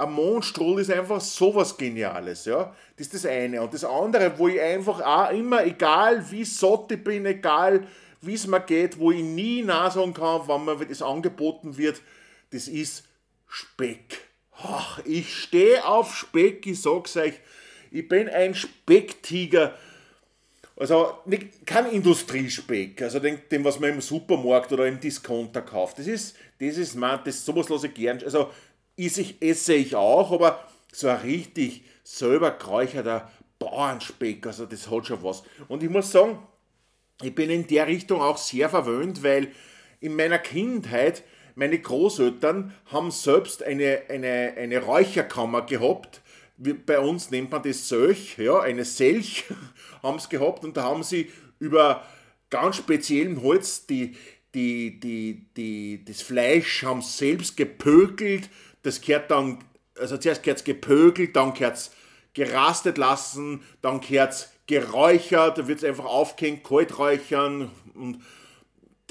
Ein 0.01 0.13
Mondstrudel 0.13 0.81
ist 0.81 0.91
einfach 0.91 1.21
sowas 1.21 1.77
Geniales, 1.77 2.45
ja. 2.45 2.75
Das 2.97 3.07
ist 3.07 3.13
das 3.13 3.25
eine. 3.25 3.61
Und 3.61 3.73
das 3.73 3.83
andere, 3.83 4.37
wo 4.37 4.47
ich 4.47 4.59
einfach 4.59 4.99
auch 5.01 5.31
immer, 5.31 5.63
egal 5.63 6.25
wie 6.31 6.43
satt 6.43 6.91
ich 6.91 7.03
bin, 7.03 7.25
egal 7.25 7.85
wie 8.21 8.33
es 8.33 8.47
mir 8.47 8.61
geht, 8.61 8.97
wo 8.99 9.11
ich 9.11 9.21
nie 9.21 9.61
nachsagen 9.61 10.13
kann, 10.13 10.41
wann 10.45 10.65
mir 10.65 10.85
das 10.85 11.01
angeboten 11.01 11.77
wird, 11.77 12.01
das 12.51 12.67
ist 12.67 13.03
Speck. 13.47 14.21
Ach, 14.63 14.99
ich 15.05 15.35
stehe 15.35 15.85
auf 15.85 16.15
Speck, 16.15 16.65
ich 16.65 16.81
sag's 16.81 17.17
euch, 17.17 17.33
ich 17.91 18.07
bin 18.07 18.29
ein 18.29 18.55
Specktiger. 18.55 19.75
Also 20.77 21.13
nicht, 21.25 21.65
kein 21.65 21.91
Industriespeck, 21.91 23.03
also 23.03 23.19
den, 23.19 23.39
den, 23.51 23.63
was 23.63 23.79
man 23.79 23.91
im 23.91 24.01
Supermarkt 24.01 24.71
oder 24.71 24.87
im 24.87 24.99
Discounter 24.99 25.61
kauft. 25.61 25.99
Das 25.99 26.07
ist, 26.07 26.35
das 26.59 26.77
ist 26.77 26.95
man, 26.95 27.19
das 27.23 27.45
sowas 27.45 27.69
lasse 27.69 27.87
ich 27.87 27.93
gern. 27.93 28.19
Also 28.23 28.49
esse 28.97 29.21
ich, 29.21 29.41
esse 29.41 29.73
ich 29.73 29.95
auch, 29.95 30.31
aber 30.31 30.67
so 30.91 31.07
ein 31.07 31.17
richtig 31.17 31.83
selber 32.03 32.51
kräucherter 32.51 33.31
Bauernspeck, 33.59 34.45
also 34.47 34.65
das 34.65 34.89
hat 34.89 35.07
schon 35.07 35.23
was. 35.23 35.43
Und 35.67 35.83
ich 35.83 35.89
muss 35.89 36.11
sagen, 36.11 36.39
ich 37.21 37.33
bin 37.35 37.49
in 37.49 37.67
der 37.67 37.87
Richtung 37.87 38.21
auch 38.21 38.37
sehr 38.37 38.69
verwöhnt, 38.69 39.23
weil 39.23 39.51
in 39.99 40.15
meiner 40.15 40.39
Kindheit 40.39 41.23
meine 41.55 41.79
Großeltern 41.79 42.73
haben 42.87 43.11
selbst 43.11 43.63
eine, 43.63 44.03
eine, 44.09 44.55
eine 44.57 44.79
Räucherkammer 44.79 45.63
gehabt. 45.65 46.21
Bei 46.57 46.99
uns 46.99 47.31
nennt 47.31 47.51
man 47.51 47.63
das 47.63 47.87
Sölch, 47.87 48.37
ja, 48.37 48.59
eine 48.59 48.85
Selch 48.85 49.45
haben 50.03 50.19
sie 50.19 50.29
gehabt 50.29 50.63
und 50.63 50.77
da 50.77 50.83
haben 50.83 51.03
sie 51.03 51.31
über 51.59 52.05
ganz 52.49 52.77
speziellen 52.77 53.41
Holz 53.41 53.85
die, 53.85 54.15
die, 54.53 54.99
die, 54.99 55.45
die, 55.55 56.03
das 56.05 56.21
Fleisch 56.21 56.83
haben 56.83 57.01
selbst 57.01 57.57
gepökelt. 57.57 58.49
Das 58.83 59.01
gehört 59.01 59.31
dann, 59.31 59.59
also 59.97 60.17
zuerst 60.17 60.43
gehört 60.43 60.59
es 60.59 60.63
gepökelt, 60.63 61.35
dann 61.35 61.53
gehört 61.53 61.77
es 61.77 61.91
gerastet 62.33 62.97
lassen, 62.97 63.61
dann 63.81 64.01
gehört 64.01 64.33
es 64.33 64.49
geräuchert, 64.67 65.57
da 65.57 65.67
wird 65.67 65.79
es 65.79 65.83
einfach 65.83 66.05
aufgehängt, 66.05 66.63
kalt 66.63 66.97
räuchern 66.97 67.69
und 67.93 68.19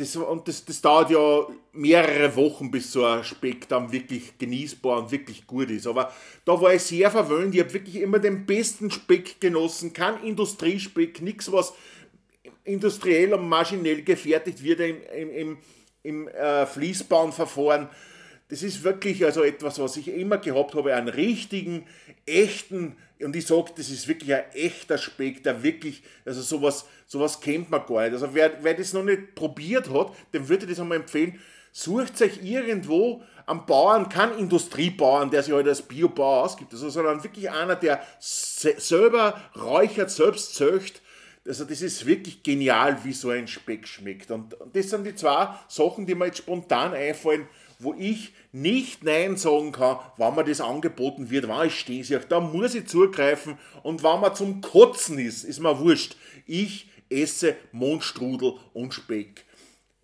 das, 0.01 0.17
und 0.17 0.49
das, 0.49 0.65
das 0.65 0.81
dauert 0.81 1.11
ja 1.11 1.47
mehrere 1.73 2.35
Wochen, 2.35 2.71
bis 2.71 2.91
so 2.91 3.05
ein 3.05 3.23
Speck 3.23 3.69
dann 3.69 3.93
wirklich 3.93 4.39
genießbar 4.39 4.99
und 5.03 5.13
wirklich 5.13 5.47
gut 5.47 5.71
ist. 5.71 5.87
Aber 5.87 6.11
da 6.47 6.59
war 6.59 6.73
ich 6.73 6.83
sehr 6.83 7.11
verwöhnt. 7.11 7.55
Ich 7.55 7.61
habe 7.61 7.75
wirklich 7.75 7.97
immer 7.97 8.19
den 8.19 8.47
besten 8.47 8.91
Speck 8.91 9.41
genossen. 9.41 9.93
Kein 9.93 10.23
Industriespeck, 10.23 11.21
nichts, 11.21 11.53
was 11.53 11.75
industriell 12.65 13.35
und 13.35 13.47
maschinell 13.47 14.03
gefertigt 14.03 14.63
wird 14.63 14.81
im, 14.81 15.03
im, 15.15 15.31
im, 15.31 15.59
im 16.03 16.29
äh, 16.29 16.65
Fließbauenverfahren. 16.65 17.89
Das 18.51 18.65
ist 18.65 18.83
wirklich 18.83 19.25
also 19.25 19.45
etwas, 19.45 19.79
was 19.79 19.97
ich 19.97 20.09
immer 20.09 20.39
gehabt 20.39 20.75
habe, 20.75 20.95
einen 20.95 21.09
richtigen, 21.09 21.87
echten, 22.27 22.97
und 23.23 23.37
ich 23.37 23.47
sage, 23.47 23.71
das 23.77 23.91
ist 23.91 24.09
wirklich 24.09 24.35
ein 24.35 24.45
echter 24.53 24.99
Speck, 24.99 25.45
der 25.45 25.63
wirklich, 25.63 26.03
also 26.25 26.43
sowas, 26.43 26.87
sowas 27.07 27.41
kennt 27.41 27.71
man 27.71 27.87
gar 27.87 28.03
nicht. 28.03 28.13
Also 28.13 28.35
wer, 28.35 28.53
wer 28.63 28.75
das 28.75 28.93
noch 28.93 29.05
nicht 29.05 29.35
probiert 29.35 29.89
hat, 29.91 30.13
dem 30.33 30.49
würde 30.49 30.65
ich 30.65 30.71
das 30.71 30.81
einmal 30.81 30.99
empfehlen, 30.99 31.39
sucht 31.71 32.21
euch 32.21 32.43
irgendwo 32.43 33.23
am 33.47 33.67
Bauern, 33.67 34.09
kein 34.09 34.37
Industriebauern, 34.37 35.31
der 35.31 35.43
sich 35.43 35.55
halt 35.55 35.69
als 35.69 35.83
Biobauer 35.83 36.45
ausgibt, 36.45 36.73
also, 36.73 36.91
sondern 36.91 37.23
wirklich 37.23 37.51
einer, 37.51 37.77
der 37.77 38.03
selber 38.19 39.41
räuchert, 39.57 40.11
selbst 40.11 40.55
zöcht. 40.55 41.03
Also 41.47 41.65
das 41.65 41.83
ist 41.83 42.05
wirklich 42.05 42.43
genial, 42.43 42.99
wie 43.05 43.13
so 43.13 43.31
ein 43.31 43.49
Speck 43.49 43.89
schmeckt. 43.89 44.31
Und 44.31 44.57
das 44.73 44.91
sind 44.91 45.07
die 45.07 45.15
zwei 45.15 45.55
Sachen, 45.69 46.07
die 46.07 46.15
mir 46.15 46.27
jetzt 46.27 46.39
spontan 46.39 46.95
einfallen, 46.95 47.49
wo 47.83 47.95
ich 47.95 48.33
nicht 48.53 49.05
Nein 49.05 49.37
sagen 49.37 49.73
kann, 49.73 49.99
wann 50.16 50.35
mir 50.35 50.45
das 50.45 50.61
angeboten 50.61 51.31
wird, 51.31 51.49
wann 51.49 51.66
ich 51.66 51.81
stehe. 51.81 52.03
Ich 52.03 52.27
da 52.29 52.40
muss 52.40 52.75
ich 52.75 52.87
zugreifen 52.87 53.59
und 53.83 54.03
wann 54.03 54.21
man 54.21 54.35
zum 54.35 54.61
Kotzen 54.61 55.19
ist, 55.19 55.45
ist 55.45 55.61
mir 55.61 55.79
wurscht. 55.79 56.16
Ich 56.47 56.88
esse 57.09 57.57
Mondstrudel 57.73 58.55
und 58.73 58.95
Speck. 58.95 59.45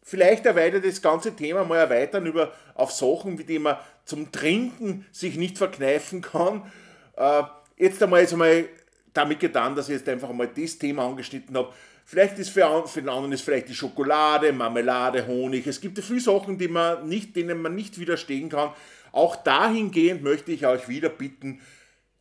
Vielleicht 0.03 0.47
erweitert 0.47 0.85
das 0.85 1.03
ganze 1.03 1.35
Thema 1.35 1.65
mal 1.65 1.79
erweitern 1.79 2.27
über, 2.27 2.53
auf 2.75 2.93
Sachen, 2.93 3.39
wie 3.39 3.45
die 3.45 3.59
man 3.59 3.77
zum 4.05 4.31
Trinken 4.31 5.05
sich 5.11 5.37
nicht 5.37 5.59
verkneifen 5.59 6.23
kann. 6.23 6.71
Äh, 7.17 7.43
jetzt 7.77 8.03
einmal, 8.03 8.21
jetzt 8.21 8.33
einmal 8.33 8.69
damit 9.13 9.41
getan, 9.41 9.75
dass 9.75 9.89
ich 9.89 9.97
jetzt 9.97 10.09
einfach 10.09 10.33
mal 10.33 10.49
das 10.49 10.79
Thema 10.79 11.07
angeschnitten 11.07 11.57
habe. 11.57 11.73
Vielleicht 12.09 12.39
ist 12.39 12.51
für, 12.51 12.87
für 12.87 13.01
den 13.01 13.09
anderen 13.09 13.33
ist 13.33 13.43
vielleicht 13.43 13.69
die 13.69 13.75
Schokolade, 13.75 14.53
Marmelade, 14.53 15.27
Honig. 15.27 15.67
Es 15.67 15.81
gibt 15.81 15.99
viele 15.99 16.21
Sachen, 16.21 16.57
die 16.57 16.69
man 16.69 17.09
nicht, 17.09 17.35
denen 17.35 17.61
man 17.61 17.75
nicht 17.75 17.99
widerstehen 17.99 18.49
kann. 18.49 18.71
Auch 19.11 19.35
dahingehend 19.35 20.23
möchte 20.23 20.53
ich 20.53 20.65
euch 20.65 20.89
wieder 20.89 21.09
bitten, 21.09 21.61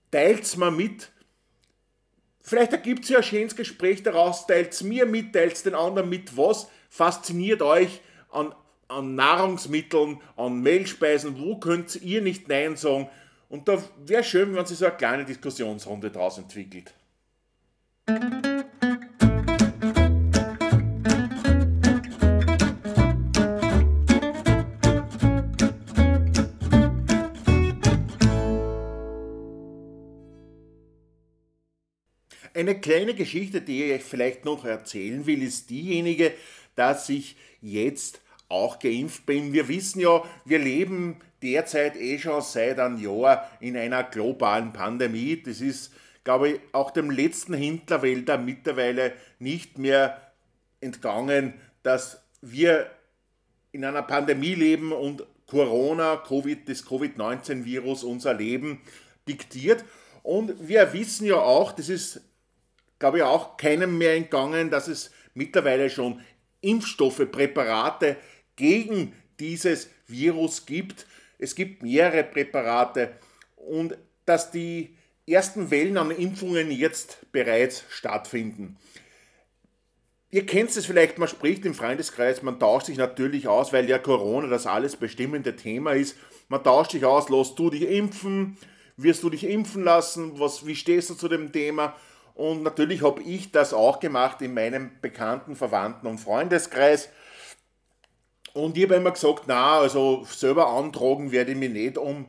teilt 0.09 0.41
es 0.41 0.57
mal 0.57 0.71
mit. 0.71 1.11
Vielleicht 2.41 2.71
ergibt 2.71 3.03
es 3.03 3.09
ja 3.09 3.17
ein 3.17 3.23
schönes 3.23 3.55
Gespräch 3.55 4.01
daraus, 4.01 4.47
teilt 4.47 4.73
es 4.73 4.81
mir 4.81 5.05
mit, 5.05 5.33
teilt 5.33 5.53
es 5.53 5.61
den 5.61 5.75
anderen 5.75 6.09
mit, 6.09 6.35
was 6.35 6.67
fasziniert 6.89 7.61
euch 7.61 8.01
an, 8.31 8.55
an 8.87 9.13
Nahrungsmitteln, 9.13 10.19
an 10.35 10.61
Mehlspeisen, 10.61 11.39
wo 11.39 11.57
könnt 11.57 12.01
ihr 12.01 12.23
nicht 12.23 12.47
Nein 12.47 12.75
sagen? 12.75 13.07
Und 13.49 13.67
da 13.67 13.77
wäre 14.03 14.23
schön, 14.23 14.55
wenn 14.55 14.65
sich 14.65 14.79
so 14.79 14.85
eine 14.85 14.95
kleine 14.95 15.25
Diskussionsrunde 15.25 16.09
daraus 16.09 16.39
entwickelt. 16.39 16.91
Eine 32.55 32.79
kleine 32.79 33.13
Geschichte, 33.15 33.59
die 33.59 33.83
ich 33.83 33.95
euch 33.95 34.03
vielleicht 34.03 34.45
noch 34.45 34.63
erzählen 34.63 35.25
will, 35.25 35.43
ist 35.43 35.69
diejenige, 35.69 36.31
dass 36.75 37.09
ich 37.09 37.35
jetzt 37.59 38.21
auch 38.47 38.79
geimpft 38.79 39.25
bin. 39.25 39.51
Wir 39.51 39.67
wissen 39.67 39.99
ja, 39.99 40.23
wir 40.45 40.59
leben 40.59 41.17
derzeit 41.41 41.97
eh 41.97 42.17
schon 42.17 42.41
seit 42.41 42.79
einem 42.79 42.97
Jahr 42.97 43.51
in 43.59 43.75
einer 43.75 44.05
globalen 44.05 44.71
Pandemie. 44.71 45.43
Das 45.43 45.59
ist, 45.59 45.91
glaube 46.23 46.49
ich, 46.49 46.59
auch 46.71 46.91
dem 46.91 47.11
letzten 47.11 47.55
Hinterwälder 47.55 48.37
mittlerweile 48.37 49.11
nicht 49.37 49.77
mehr 49.77 50.31
entgangen, 50.79 51.55
dass 51.83 52.23
wir 52.39 52.89
in 53.73 53.83
einer 53.83 54.03
Pandemie 54.03 54.55
leben 54.55 54.93
und 54.93 55.25
Corona, 55.47 56.15
COVID, 56.15 56.69
das 56.69 56.85
Covid-19-Virus 56.85 58.05
unser 58.05 58.33
Leben 58.33 58.79
diktiert. 59.27 59.83
Und 60.23 60.69
wir 60.69 60.93
wissen 60.93 61.27
ja 61.27 61.35
auch, 61.35 61.73
das 61.73 61.89
ist 61.89 62.21
glaube 63.05 63.19
ich, 63.19 63.23
auch 63.23 63.55
keinem 63.57 63.99
mehr 63.99 64.15
entgangen, 64.15 64.71
dass 64.71 64.87
es 64.87 65.11
mittlerweile 65.35 65.91
schon 65.91 66.21
Impfstoffe, 66.61 67.21
Präparate 67.31 68.17
gegen 68.55 69.13
dieses 69.39 69.91
Virus 70.07 70.65
gibt. 70.65 71.05
Es 71.37 71.53
gibt 71.53 71.83
mehrere 71.83 72.23
Präparate 72.23 73.11
und 73.57 73.95
dass 74.25 74.49
die 74.49 74.97
ersten 75.27 75.69
Wellen 75.69 75.99
an 75.99 76.09
Impfungen 76.09 76.71
jetzt 76.71 77.31
bereits 77.31 77.83
stattfinden. 77.89 78.75
Ihr 80.31 80.47
kennt 80.47 80.75
es 80.75 80.87
vielleicht, 80.87 81.19
man 81.19 81.27
spricht 81.27 81.63
im 81.63 81.75
Freundeskreis, 81.75 82.41
man 82.41 82.59
tauscht 82.59 82.87
sich 82.87 82.97
natürlich 82.97 83.47
aus, 83.47 83.71
weil 83.71 83.87
ja 83.87 83.99
Corona 83.99 84.47
das 84.47 84.65
alles 84.65 84.95
bestimmende 84.95 85.55
Thema 85.55 85.91
ist. 85.91 86.17
Man 86.47 86.63
tauscht 86.63 86.93
sich 86.93 87.05
aus, 87.05 87.29
lass 87.29 87.53
du 87.53 87.69
dich 87.69 87.83
impfen, 87.83 88.57
wirst 88.97 89.21
du 89.21 89.29
dich 89.29 89.47
impfen 89.47 89.83
lassen, 89.83 90.39
was, 90.39 90.65
wie 90.65 90.75
stehst 90.75 91.11
du 91.11 91.13
zu 91.13 91.27
dem 91.27 91.51
Thema? 91.51 91.95
Und 92.35 92.63
natürlich 92.63 93.01
habe 93.01 93.23
ich 93.23 93.51
das 93.51 93.73
auch 93.73 93.99
gemacht 93.99 94.41
in 94.41 94.53
meinem 94.53 94.91
bekannten 95.01 95.55
Verwandten- 95.55 96.05
und 96.05 96.19
Freundeskreis. 96.19 97.09
Und 98.53 98.77
ich 98.77 98.83
habe 98.83 98.95
immer 98.95 99.11
gesagt, 99.11 99.43
na, 99.47 99.79
also 99.79 100.25
selber 100.29 100.67
antragen 100.67 101.31
werde 101.31 101.53
ich 101.53 101.57
mich 101.57 101.71
nicht 101.71 101.97
um, 101.97 102.27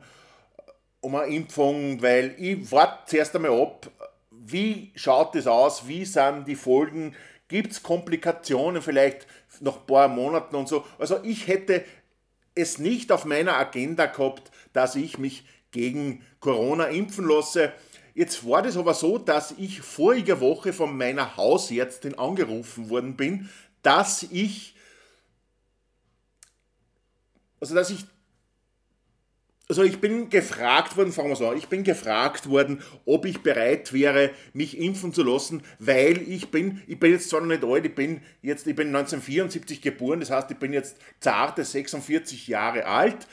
um 1.01 1.15
eine 1.15 1.33
Impfung, 1.33 2.01
weil 2.01 2.35
ich 2.37 2.71
warte 2.71 3.05
zuerst 3.05 3.35
einmal 3.35 3.51
ab, 3.51 3.91
wie 4.31 4.91
schaut 4.95 5.35
das 5.35 5.45
aus, 5.45 5.87
wie 5.87 6.05
sind 6.05 6.47
die 6.47 6.55
Folgen, 6.55 7.13
gibt 7.49 7.73
es 7.73 7.83
Komplikationen 7.83 8.81
vielleicht 8.81 9.27
nach 9.59 9.77
ein 9.77 9.85
paar 9.87 10.07
Monaten 10.07 10.55
und 10.55 10.69
so. 10.69 10.85
Also 10.99 11.19
ich 11.23 11.47
hätte 11.47 11.83
es 12.55 12.77
nicht 12.77 13.11
auf 13.11 13.25
meiner 13.25 13.57
Agenda 13.57 14.05
gehabt, 14.05 14.51
dass 14.73 14.95
ich 14.95 15.17
mich 15.17 15.45
gegen 15.71 16.25
Corona 16.39 16.85
impfen 16.85 17.27
lasse. 17.27 17.73
Jetzt 18.17 18.49
war 18.49 18.63
das 18.63 18.77
aber 18.77 18.95
so, 18.95 19.19
dass 19.19 19.53
ich 19.59 19.81
vorige 19.81 20.41
Woche 20.41 20.73
von 20.73 20.97
meiner 20.97 21.37
Hausärztin 21.37 22.17
angerufen 22.17 22.89
worden 22.89 23.15
bin, 23.15 23.47
dass 23.83 24.23
ich, 24.23 24.73
also 27.59 27.75
dass 27.75 27.91
ich, 27.91 28.05
also 29.69 29.83
ich 29.83 30.01
bin 30.01 30.31
gefragt 30.31 30.97
worden, 30.97 31.11
fangen 31.11 31.29
wir 31.29 31.35
so 31.35 31.47
an, 31.47 31.59
ich 31.59 31.67
bin 31.67 31.83
gefragt 31.83 32.49
worden, 32.49 32.81
ob 33.05 33.23
ich 33.25 33.43
bereit 33.43 33.93
wäre, 33.93 34.31
mich 34.51 34.79
impfen 34.79 35.13
zu 35.13 35.21
lassen, 35.21 35.61
weil 35.77 36.17
ich 36.27 36.49
bin, 36.49 36.81
ich 36.87 36.99
bin 36.99 37.11
jetzt 37.11 37.29
zwar 37.29 37.41
noch 37.41 37.47
nicht 37.49 37.63
alt, 37.63 37.85
ich 37.85 37.93
bin 37.93 38.23
jetzt, 38.41 38.65
ich 38.65 38.75
bin 38.75 38.87
1974 38.87 39.79
geboren, 39.79 40.21
das 40.21 40.31
heißt, 40.31 40.49
ich 40.49 40.57
bin 40.57 40.73
jetzt 40.73 40.97
zarte 41.19 41.63
46 41.63 42.47
Jahre 42.47 42.87
alt 42.87 43.27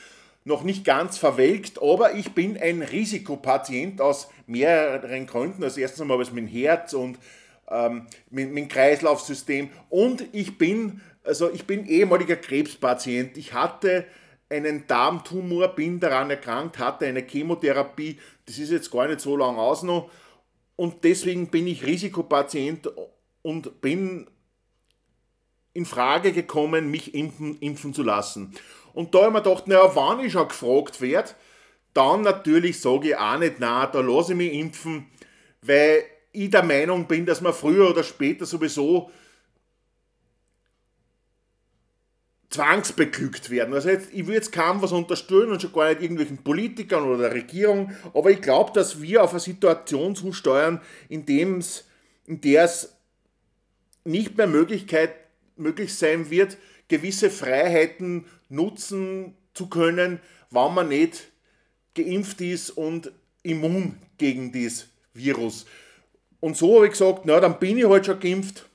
noch 0.44 0.62
nicht 0.62 0.84
ganz 0.84 1.16
verwelkt, 1.16 1.82
aber 1.82 2.14
ich 2.14 2.32
bin 2.32 2.58
ein 2.58 2.82
Risikopatient 2.82 4.00
aus 4.00 4.28
mehreren 4.46 5.26
Gründen. 5.26 5.64
Also 5.64 5.80
erstens 5.80 6.02
einmal 6.02 6.18
was 6.18 6.32
mit 6.32 6.52
Herz 6.52 6.92
und 6.92 7.18
ähm, 7.68 8.06
mit, 8.30 8.52
mit 8.52 8.68
Kreislaufsystem 8.68 9.70
und 9.88 10.26
ich 10.32 10.58
bin, 10.58 11.00
also 11.24 11.50
ich 11.50 11.66
bin 11.66 11.86
ehemaliger 11.86 12.36
Krebspatient. 12.36 13.38
Ich 13.38 13.54
hatte 13.54 14.04
einen 14.50 14.86
Darmtumor, 14.86 15.68
bin 15.68 15.98
daran 15.98 16.28
erkrankt, 16.28 16.78
hatte 16.78 17.06
eine 17.06 17.22
Chemotherapie, 17.22 18.18
das 18.44 18.58
ist 18.58 18.70
jetzt 18.70 18.90
gar 18.90 19.08
nicht 19.08 19.20
so 19.20 19.36
lang 19.36 19.56
aus 19.56 19.82
noch 19.82 20.10
und 20.76 21.04
deswegen 21.04 21.48
bin 21.48 21.66
ich 21.66 21.86
Risikopatient 21.86 22.90
und 23.40 23.80
bin 23.80 24.26
in 25.72 25.86
Frage 25.86 26.32
gekommen, 26.32 26.90
mich 26.90 27.14
impfen, 27.14 27.58
impfen 27.58 27.94
zu 27.94 28.02
lassen. 28.02 28.54
Und 28.94 29.14
da 29.14 29.24
habe 29.24 29.28
ich 29.28 29.32
mir 29.34 29.42
gedacht, 29.42 29.66
naja, 29.66 29.90
wann 29.94 30.20
ich 30.20 30.32
schon 30.32 30.48
gefragt 30.48 31.00
werde, 31.00 31.32
dann 31.92 32.22
natürlich 32.22 32.80
sage 32.80 33.10
ich 33.10 33.16
auch 33.16 33.38
nicht, 33.38 33.56
na, 33.58 33.86
da 33.86 34.00
lasse 34.00 34.32
ich 34.32 34.38
mich 34.38 34.52
impfen, 34.52 35.06
weil 35.62 36.04
ich 36.32 36.50
der 36.50 36.62
Meinung 36.62 37.06
bin, 37.06 37.26
dass 37.26 37.40
man 37.40 37.52
früher 37.52 37.90
oder 37.90 38.02
später 38.02 38.46
sowieso 38.46 39.10
zwangsbeglückt 42.50 43.50
werden. 43.50 43.74
Also 43.74 43.88
jetzt, 43.88 44.12
ich 44.12 44.26
will 44.26 44.34
jetzt 44.34 44.52
kaum 44.52 44.80
was 44.80 44.92
unterstellen 44.92 45.50
und 45.50 45.60
schon 45.60 45.72
gar 45.72 45.88
nicht 45.88 46.02
irgendwelchen 46.02 46.38
Politikern 46.38 47.04
oder 47.04 47.28
der 47.28 47.34
Regierung, 47.34 47.92
aber 48.14 48.30
ich 48.30 48.40
glaube, 48.40 48.72
dass 48.72 49.02
wir 49.02 49.24
auf 49.24 49.32
eine 49.32 49.40
Situation 49.40 50.14
zusteuern, 50.14 50.80
in, 51.08 51.24
in 51.26 52.40
der 52.40 52.64
es 52.64 52.96
nicht 54.04 54.36
mehr 54.36 54.46
Möglichkeit, 54.46 55.14
möglich 55.56 55.94
sein 55.96 56.30
wird, 56.30 56.56
gewisse 56.88 57.30
Freiheiten 57.30 58.26
nutzen 58.48 59.34
zu 59.54 59.68
können, 59.68 60.20
wenn 60.50 60.74
man 60.74 60.88
nicht 60.88 61.28
geimpft 61.94 62.40
ist 62.40 62.70
und 62.70 63.12
immun 63.42 63.98
gegen 64.18 64.52
dieses 64.52 64.88
Virus. 65.12 65.66
Und 66.40 66.56
so 66.56 66.76
habe 66.76 66.86
ich 66.86 66.92
gesagt, 66.92 67.22
na, 67.24 67.40
dann 67.40 67.58
bin 67.58 67.78
ich 67.78 67.86
halt 67.86 68.06
schon 68.06 68.20
geimpft 68.20 68.66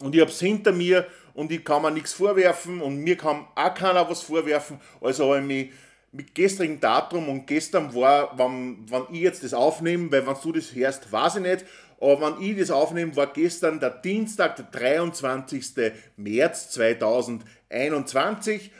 und 0.00 0.14
ich 0.14 0.20
habe 0.20 0.30
es 0.30 0.40
hinter 0.40 0.72
mir 0.72 1.06
und 1.34 1.52
ich 1.52 1.64
kann 1.64 1.82
mir 1.82 1.90
nichts 1.90 2.12
vorwerfen 2.12 2.80
und 2.80 2.98
mir 2.98 3.16
kann 3.16 3.46
auch 3.54 3.74
keiner 3.74 4.08
was 4.08 4.22
vorwerfen. 4.22 4.80
Also 5.00 5.26
habe 5.26 5.40
ich 5.40 5.46
mich 5.46 5.70
mit 6.12 6.34
gestrigen 6.34 6.80
Datum 6.80 7.28
und 7.28 7.46
gestern 7.46 7.94
war, 7.94 8.32
wann, 8.36 8.78
wann 8.88 9.06
ich 9.12 9.20
jetzt 9.20 9.44
das 9.44 9.54
aufnehme, 9.54 10.10
weil 10.10 10.26
wenn 10.26 10.36
du 10.42 10.52
das 10.52 10.74
hörst, 10.74 11.12
weiß 11.12 11.36
ich 11.36 11.42
nicht, 11.42 11.64
aber 12.00 12.20
wenn 12.20 12.42
ich 12.42 12.58
das 12.58 12.70
aufnehme, 12.70 13.16
war 13.16 13.32
gestern 13.32 13.80
der 13.80 13.90
Dienstag, 13.90 14.56
der 14.56 14.66
23. 14.66 15.92
März 16.16 16.70
2021 16.70 18.70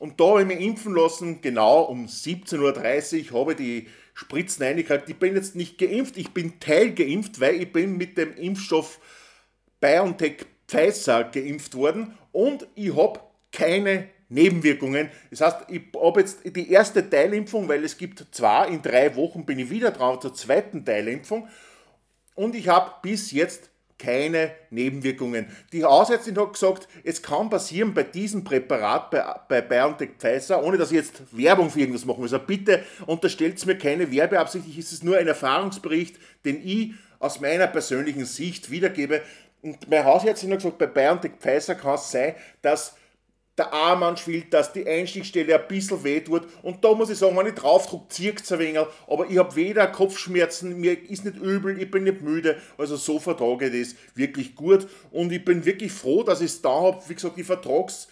Und 0.00 0.20
da 0.20 0.24
habe 0.24 0.42
ich 0.42 0.46
mich 0.46 0.60
impfen 0.60 0.94
lassen, 0.94 1.40
genau 1.40 1.82
um 1.82 2.06
17.30 2.06 3.32
Uhr 3.32 3.40
habe 3.40 3.52
ich 3.52 3.58
die 3.58 3.88
Spritzen 4.14 4.64
eingekriegt. 4.64 5.08
Ich 5.08 5.16
bin 5.16 5.34
jetzt 5.34 5.56
nicht 5.56 5.78
geimpft, 5.78 6.16
ich 6.16 6.30
bin 6.30 6.60
teilgeimpft, 6.60 7.40
weil 7.40 7.62
ich 7.62 7.72
bin 7.72 7.96
mit 7.96 8.18
dem 8.18 8.36
Impfstoff 8.36 9.00
BioNTech 9.80 10.46
Pfizer 10.66 11.24
geimpft 11.24 11.74
worden 11.74 12.16
und 12.32 12.66
ich 12.74 12.96
habe 12.96 13.20
keine 13.52 14.08
Nebenwirkungen. 14.28 15.10
Das 15.30 15.40
heißt, 15.40 15.56
ich 15.68 15.82
habe 15.96 16.20
jetzt 16.20 16.40
die 16.44 16.70
erste 16.70 17.08
Teilimpfung, 17.08 17.68
weil 17.68 17.84
es 17.84 17.96
gibt 17.96 18.24
zwei, 18.30 18.68
in 18.68 18.82
drei 18.82 19.14
Wochen 19.16 19.44
bin 19.44 19.58
ich 19.58 19.70
wieder 19.70 19.90
drauf 19.90 20.20
zur 20.20 20.34
zweiten 20.34 20.84
Teilimpfung 20.84 21.48
und 22.34 22.54
ich 22.54 22.68
habe 22.68 22.92
bis 23.02 23.30
jetzt 23.30 23.70
keine 23.98 24.50
Nebenwirkungen. 24.70 25.46
Die 25.72 25.84
Hausärztin 25.84 26.36
hat 26.38 26.52
gesagt, 26.52 26.88
es 27.04 27.22
kann 27.22 27.48
passieren 27.48 27.94
bei 27.94 28.02
diesem 28.02 28.42
Präparat, 28.42 29.10
bei, 29.10 29.22
bei 29.48 29.60
BioNTech 29.60 30.10
Pfizer, 30.18 30.62
ohne 30.64 30.76
dass 30.76 30.90
ich 30.90 30.96
jetzt 30.96 31.22
Werbung 31.30 31.70
für 31.70 31.80
irgendwas 31.80 32.04
machen 32.04 32.20
muss. 32.20 32.32
Also 32.32 32.44
bitte 32.44 32.82
unterstellt 33.06 33.64
mir 33.66 33.78
keine 33.78 34.10
Werbeabsicht, 34.10 34.66
es 34.76 34.92
ist 34.92 35.04
nur 35.04 35.16
ein 35.16 35.28
Erfahrungsbericht, 35.28 36.16
den 36.44 36.66
ich 36.66 36.92
aus 37.18 37.40
meiner 37.40 37.68
persönlichen 37.68 38.24
Sicht 38.24 38.70
wiedergebe. 38.70 39.22
Und 39.62 39.88
meine 39.88 40.04
Hausärztin 40.04 40.50
hat 40.50 40.58
gesagt, 40.58 40.78
bei 40.78 40.86
BioNTech 40.86 41.32
Pfizer 41.40 41.74
kann 41.74 41.94
es 41.94 42.10
sein, 42.10 42.34
dass 42.62 42.96
der 43.56 43.72
Arm 43.72 44.02
anschwillt, 44.02 44.52
dass 44.52 44.72
die 44.72 44.86
Einstichstelle 44.86 45.54
ein 45.54 45.68
bisschen 45.68 46.02
weh 46.02 46.20
tut. 46.20 46.42
Und 46.62 46.84
da 46.84 46.92
muss 46.94 47.10
ich 47.10 47.18
sagen, 47.18 47.36
wenn 47.36 47.46
ich 47.46 47.54
draufdrucke, 47.54 48.08
zieht 48.08 48.40
es 48.40 48.50
ein 48.50 48.58
wenig, 48.58 48.80
aber 49.06 49.30
ich 49.30 49.38
habe 49.38 49.54
weder 49.54 49.86
Kopfschmerzen, 49.86 50.80
mir 50.80 51.08
ist 51.08 51.24
nicht 51.24 51.36
übel, 51.36 51.80
ich 51.80 51.90
bin 51.90 52.04
nicht 52.04 52.22
müde. 52.22 52.60
Also 52.78 52.96
so 52.96 53.20
vertrage 53.20 53.68
ich 53.68 53.88
das 53.88 53.96
wirklich 54.16 54.56
gut. 54.56 54.88
Und 55.12 55.30
ich 55.30 55.44
bin 55.44 55.64
wirklich 55.64 55.92
froh, 55.92 56.24
dass 56.24 56.40
ich 56.40 56.50
es 56.50 56.62
da 56.62 56.70
habe. 56.70 57.02
Wie 57.06 57.14
gesagt, 57.14 57.38
ich 57.38 57.46
vertrage 57.46 57.86
es 57.88 58.08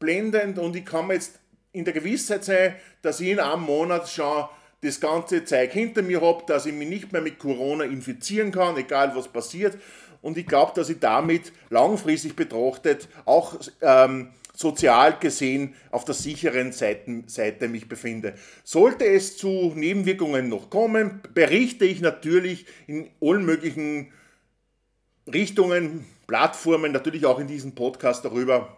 blendend 0.00 0.58
und 0.58 0.74
ich 0.74 0.84
kann 0.84 1.06
mir 1.06 1.14
jetzt 1.14 1.38
in 1.70 1.84
der 1.84 1.94
Gewissheit 1.94 2.44
sein, 2.44 2.74
dass 3.02 3.20
ich 3.20 3.28
in 3.28 3.38
einem 3.38 3.62
Monat 3.62 4.08
schon 4.08 4.46
das 4.82 5.00
ganze 5.00 5.44
Zeug 5.44 5.72
hinter 5.72 6.02
mir 6.02 6.20
habe, 6.20 6.42
dass 6.46 6.66
ich 6.66 6.74
mich 6.74 6.88
nicht 6.88 7.12
mehr 7.12 7.22
mit 7.22 7.38
Corona 7.38 7.84
infizieren 7.84 8.50
kann, 8.50 8.76
egal 8.76 9.14
was 9.14 9.28
passiert. 9.28 9.78
Und 10.22 10.36
ich 10.36 10.46
glaube, 10.46 10.72
dass 10.74 10.88
ich 10.88 10.98
damit 10.98 11.52
langfristig 11.70 12.34
betrachtet 12.34 13.08
auch 13.24 13.54
ähm, 13.80 14.30
sozial 14.54 15.18
gesehen 15.18 15.74
auf 15.90 16.04
der 16.04 16.14
sicheren 16.14 16.72
Seite, 16.72 17.68
mich 17.68 17.88
befinde. 17.88 18.34
Sollte 18.64 19.04
es 19.06 19.36
zu 19.36 19.72
Nebenwirkungen 19.74 20.48
noch 20.48 20.70
kommen, 20.70 21.22
berichte 21.34 21.84
ich 21.84 22.00
natürlich 22.00 22.66
in 22.86 23.10
allen 23.20 23.44
möglichen 23.44 24.12
Richtungen, 25.32 26.06
Plattformen, 26.26 26.92
natürlich 26.92 27.26
auch 27.26 27.38
in 27.38 27.46
diesem 27.46 27.74
Podcast 27.74 28.24
darüber. 28.24 28.76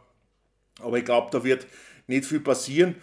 Aber 0.80 0.98
ich 0.98 1.04
glaube, 1.04 1.28
da 1.30 1.44
wird 1.44 1.66
nicht 2.06 2.24
viel 2.24 2.40
passieren. 2.40 2.96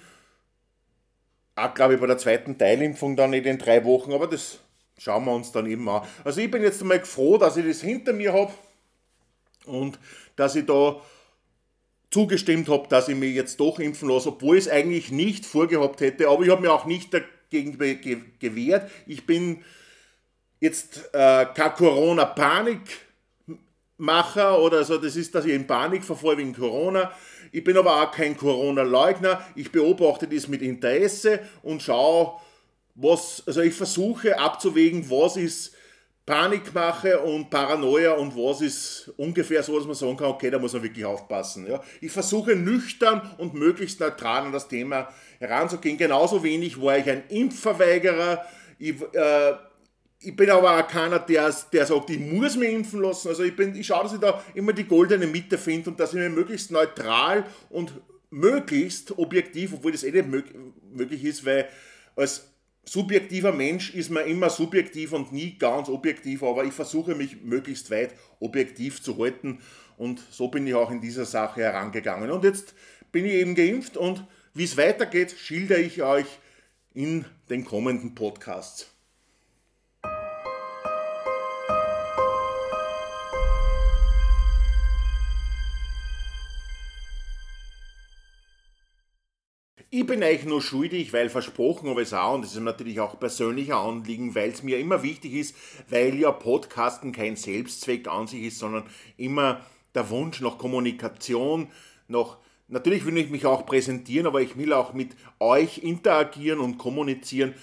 Auch 1.56 1.74
glaube 1.74 1.96
ich 1.96 2.00
bei 2.00 2.08
der 2.08 2.18
zweiten 2.18 2.58
Teilimpfung 2.58 3.16
dann 3.16 3.32
nicht 3.32 3.46
in 3.46 3.58
drei 3.58 3.84
Wochen, 3.84 4.14
aber 4.14 4.28
das 4.28 4.60
schauen 4.98 5.26
wir 5.26 5.34
uns 5.34 5.52
dann 5.52 5.66
eben 5.66 5.88
an. 5.90 6.08
Also 6.24 6.42
ich 6.42 6.50
bin 6.50 6.64
jetzt 6.64 6.82
einmal 6.82 7.04
froh, 7.06 7.38
dass 7.38 7.58
ich 7.58 7.66
das 7.66 7.82
hinter 7.82 8.14
mir 8.14 8.34
habe 8.34 8.54
und 9.66 10.00
dass 10.36 10.56
ich 10.56 10.66
da 10.66 11.02
zugestimmt 12.12 12.69
habe, 12.69 12.88
dass 12.89 13.08
ich 13.08 13.15
mich 13.15 13.34
jetzt 13.34 13.60
doch 13.60 13.80
impfen 13.80 14.10
lasse, 14.10 14.30
obwohl 14.30 14.58
ich 14.58 14.65
es 14.65 14.71
eigentlich 14.71 15.12
nicht 15.12 15.45
vorgehabt 15.45 16.02
hätte, 16.02 16.28
aber 16.28 16.43
ich 16.43 16.50
habe 16.50 16.62
mir 16.62 16.71
auch 16.71 16.86
nicht 16.86 17.13
dagegen 17.13 17.78
gewehrt. 18.39 18.91
Ich 19.08 19.26
bin 19.26 19.63
jetzt 20.60 21.10
äh, 21.13 21.45
kein 21.56 21.74
Corona-Panikmacher 21.74 24.62
oder 24.62 24.84
so, 24.84 24.97
das 24.97 25.15
ist, 25.15 25.34
dass 25.34 25.45
ich 25.45 25.54
in 25.54 25.65
Panik 25.65 26.04
verfalle 26.04 26.38
wegen 26.38 26.54
Corona. 26.54 27.12
Ich 27.54 27.63
bin 27.63 27.78
aber 27.78 28.02
auch 28.02 28.12
kein 28.12 28.38
Corona-Leugner. 28.38 29.45
Ich 29.56 29.71
beobachte 29.71 30.28
das 30.28 30.47
mit 30.47 30.62
Interesse 30.62 31.39
und 31.63 31.82
schaue, 31.82 32.39
was, 32.95 33.43
also 33.47 33.62
ich 33.62 33.74
versuche 33.74 34.38
abzuwägen, 34.38 35.10
was 35.10 35.38
ist 35.38 35.74
Panikmache 36.32 37.20
und 37.20 37.50
Paranoia 37.50 38.13
und 38.13 38.34
was 38.38 38.62
ist 38.62 39.12
ungefähr 39.17 39.62
so, 39.63 39.78
dass 39.78 39.86
man 39.86 39.96
sagen 39.96 40.15
kann, 40.15 40.28
okay, 40.28 40.50
da 40.50 40.60
muss 40.60 40.72
man 40.72 40.82
wirklich 40.82 41.04
aufpassen. 41.04 41.67
Ja. 41.67 41.84
Ich 42.00 42.10
versuche 42.10 42.56
nüchtern 42.56 43.36
und 43.38 43.54
möglichst 43.54 44.00
neutral 44.00 44.46
an 44.46 44.54
das 44.54 44.70
Thema 44.70 45.10
heranzugehen. 45.39 45.98
Genauso 45.98 46.41
wenig 46.41 46.82
war 46.82 46.98
ich 46.98 47.10
ein 47.10 47.24
Impfverweigerer. 47.28 48.46
Ich, 48.80 48.96
äh, 49.12 49.54
ich 50.22 50.34
bin 50.34 50.50
aber 50.50 50.80
auch 50.80 50.88
keiner, 50.88 51.20
der, 51.20 51.54
der 51.74 51.86
sagt, 51.86 52.10
ich 52.10 52.20
muss 52.20 52.56
mich 52.56 52.72
impfen 52.72 53.02
lassen. 53.02 53.28
Also 53.28 53.44
ich, 53.44 53.54
bin, 53.54 53.76
ich 53.76 53.88
schaue, 53.88 54.04
dass 54.04 54.13
ich 54.13 54.20
da 54.22 54.41
immer 54.54 54.72
die 54.72 54.86
goldene 54.86 55.28
Mitte 55.28 55.58
finde 55.58 55.89
und 55.89 56.00
dass 56.00 56.13
ich 56.13 56.20
mir 56.20 56.30
möglichst 56.30 56.72
neutral 56.72 57.44
und 57.70 57.91
möglichst 58.30 59.17
objektiv, 59.20 59.74
obwohl 59.74 59.91
das 59.91 60.06
eh 60.06 60.12
nicht 60.12 60.30
möglich 60.94 61.26
ist, 61.26 61.46
weil 61.46 61.67
als 62.15 62.51
subjektiver 62.84 63.52
Mensch 63.52 63.94
ist 63.94 64.10
man 64.10 64.26
immer 64.26 64.50
subjektiv 64.50 65.13
und 65.13 65.32
nie 65.32 65.58
ganz 65.58 65.89
objektiv, 65.89 66.44
aber 66.44 66.63
ich 66.65 66.74
versuche 66.74 67.15
mich 67.15 67.41
möglichst 67.41 67.91
weit 67.91 68.15
objektiv 68.39 69.02
zu 69.02 69.17
halten 69.17 69.60
und 69.98 70.22
so 70.32 70.48
bin 70.48 70.65
ich 70.65 70.74
auch 70.74 70.91
in 70.91 71.00
dieser 71.00 71.26
Sache 71.26 71.62
herangegangen. 71.62 72.32
Und 72.32 72.44
jetzt 72.44 72.74
bin 73.12 73.26
ich 73.26 73.34
eben 73.34 73.56
geimpft 73.56 73.98
und 73.98 74.26
wie 74.54 74.63
es 74.63 74.78
weitergeht, 74.78 75.36
schildere 75.38 75.80
ich 75.80 76.02
euch 76.02 76.26
in 76.94 77.26
den 77.50 77.63
kommenden 77.63 78.15
Podcasts. 78.15 78.91
Ich 89.94 90.06
bin 90.06 90.24
eigentlich 90.24 90.46
nur 90.46 90.62
schuldig, 90.62 91.12
weil 91.12 91.30
versprochen 91.30 91.90
habe 91.90 92.02
ich 92.02 92.14
auch 92.14 92.36
und 92.36 92.46
das 92.46 92.54
ist 92.54 92.62
natürlich 92.62 93.02
auch 93.02 93.20
persönlicher 93.20 93.76
Anliegen, 93.76 94.34
weil 94.36 94.52
es 94.52 94.64
mir 94.64 94.80
immer 94.80 95.04
wichtig 95.04 95.34
ist, 95.34 95.54
weil 95.90 96.18
ja 96.18 96.32
Podcasten 96.32 97.12
kein 97.12 97.36
Selbstzweck 97.36 98.08
an 98.08 98.26
sich 98.26 98.44
ist, 98.44 98.60
sondern 98.60 98.86
immer 99.18 99.60
der 99.94 100.10
Wunsch 100.10 100.40
nach 100.40 100.58
Kommunikation, 100.58 101.68
nach 102.08 102.38
Natürlich 102.70 103.06
will 103.06 103.18
ich 103.18 103.30
mich 103.30 103.46
auch 103.46 103.66
präsentieren, 103.66 104.28
aber 104.28 104.40
ich 104.40 104.58
will 104.58 104.72
auch 104.72 104.94
mit 104.94 105.10
euch 105.42 105.80
interagieren 105.80 106.62
und 106.62 106.78
kommunizieren. 106.78 107.54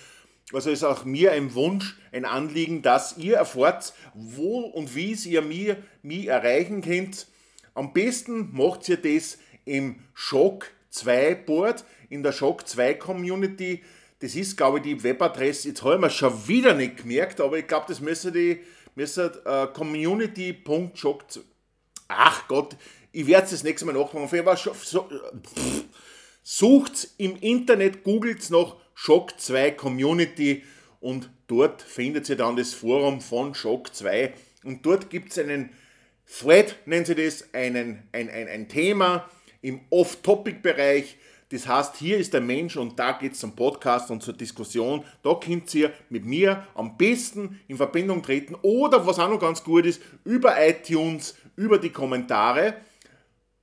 Also 0.53 0.69
ist 0.69 0.85
auch 0.85 1.07
mir 1.07 1.33
ein 1.33 1.55
Wunsch, 1.55 1.97
ein 2.13 2.27
Anliegen, 2.27 2.83
dass 2.83 3.17
ihr 3.17 3.37
erfahrt, 3.37 3.95
wo 4.13 4.61
und 4.61 4.95
wie 4.95 5.13
ihr 5.15 5.41
mir, 5.41 5.79
mich 6.03 6.27
erreichen 6.27 6.83
könnt. 6.83 7.27
Am 7.73 7.95
besten 7.95 8.55
macht 8.55 8.87
ihr 8.91 8.99
das 8.99 9.39
im 9.65 10.01
Shock 10.13 10.67
2 10.91 11.35
Board 11.35 11.85
in 12.09 12.23
der 12.23 12.33
Shock 12.33 12.67
2 12.67 12.95
Community. 12.95 13.83
Das 14.21 14.35
ist, 14.35 14.57
glaube 14.57 14.79
ich, 14.79 14.85
die 14.85 15.03
Webadresse. 15.03 15.69
Jetzt 15.69 15.83
habe 15.85 16.07
ich 16.07 16.13
schon 16.13 16.49
wieder 16.49 16.75
nicht 16.75 16.99
gemerkt, 16.99 17.41
aber 17.41 17.59
ich 17.59 17.67
glaube, 17.67 17.87
das 17.89 18.01
müsste 18.01 18.33
die 18.33 18.61
müsste, 18.99 19.41
äh, 19.45 19.73
community.shock. 19.73 21.25
Ach 22.09 22.49
Gott, 22.49 22.77
ich 23.13 23.27
werde 23.27 23.45
es 23.45 23.51
das 23.53 23.63
nächste 23.63 23.87
Mal 23.87 23.93
nachmachen. 23.93 24.25
Auf 24.25 24.33
jeden 24.33 24.45
Fall 24.45 24.57
so, 24.57 25.09
sucht 26.43 27.09
im 27.19 27.37
Internet, 27.37 28.03
googelt 28.03 28.51
nach 28.51 28.77
Shock 28.95 29.39
2 29.39 29.71
Community 29.73 30.65
und 31.01 31.31
dort 31.47 31.81
findet 31.83 32.29
ihr 32.29 32.37
dann 32.37 32.57
das 32.57 32.75
Forum 32.75 33.21
von 33.21 33.55
Shock 33.55 33.95
2 33.95 34.35
und 34.65 34.85
dort 34.85 35.11
gibt 35.11 35.31
es 35.31 35.39
einen 35.39 35.71
Thread, 36.27 36.77
nennen 36.87 37.05
sie 37.05 37.15
das, 37.15 37.55
einen, 37.55 38.03
ein, 38.13 38.29
ein, 38.29 38.49
ein 38.49 38.69
Thema 38.69 39.31
im 39.61 39.81
Off-Topic-Bereich, 39.91 41.17
das 41.51 41.67
heißt, 41.67 41.97
hier 41.97 42.19
ist 42.19 42.35
der 42.35 42.43
Mensch 42.43 42.77
und 42.77 42.99
da 42.99 43.13
geht 43.13 43.33
es 43.33 43.39
zum 43.39 43.57
Podcast 43.57 44.11
und 44.11 44.23
zur 44.23 44.35
Diskussion. 44.35 45.03
Da 45.23 45.35
könnt 45.35 45.75
ihr 45.75 45.93
mit 46.11 46.27
mir 46.27 46.67
am 46.75 46.99
besten 46.99 47.59
in 47.69 47.79
Verbindung 47.79 48.23
treten 48.23 48.55
oder, 48.61 49.07
was 49.07 49.19
auch 49.19 49.31
noch 49.31 49.41
ganz 49.41 49.65
gut 49.65 49.87
ist, 49.87 50.03
über 50.25 50.55
iTunes, 50.63 51.37
über 51.57 51.79
die 51.79 51.91
Kommentare 51.91 52.75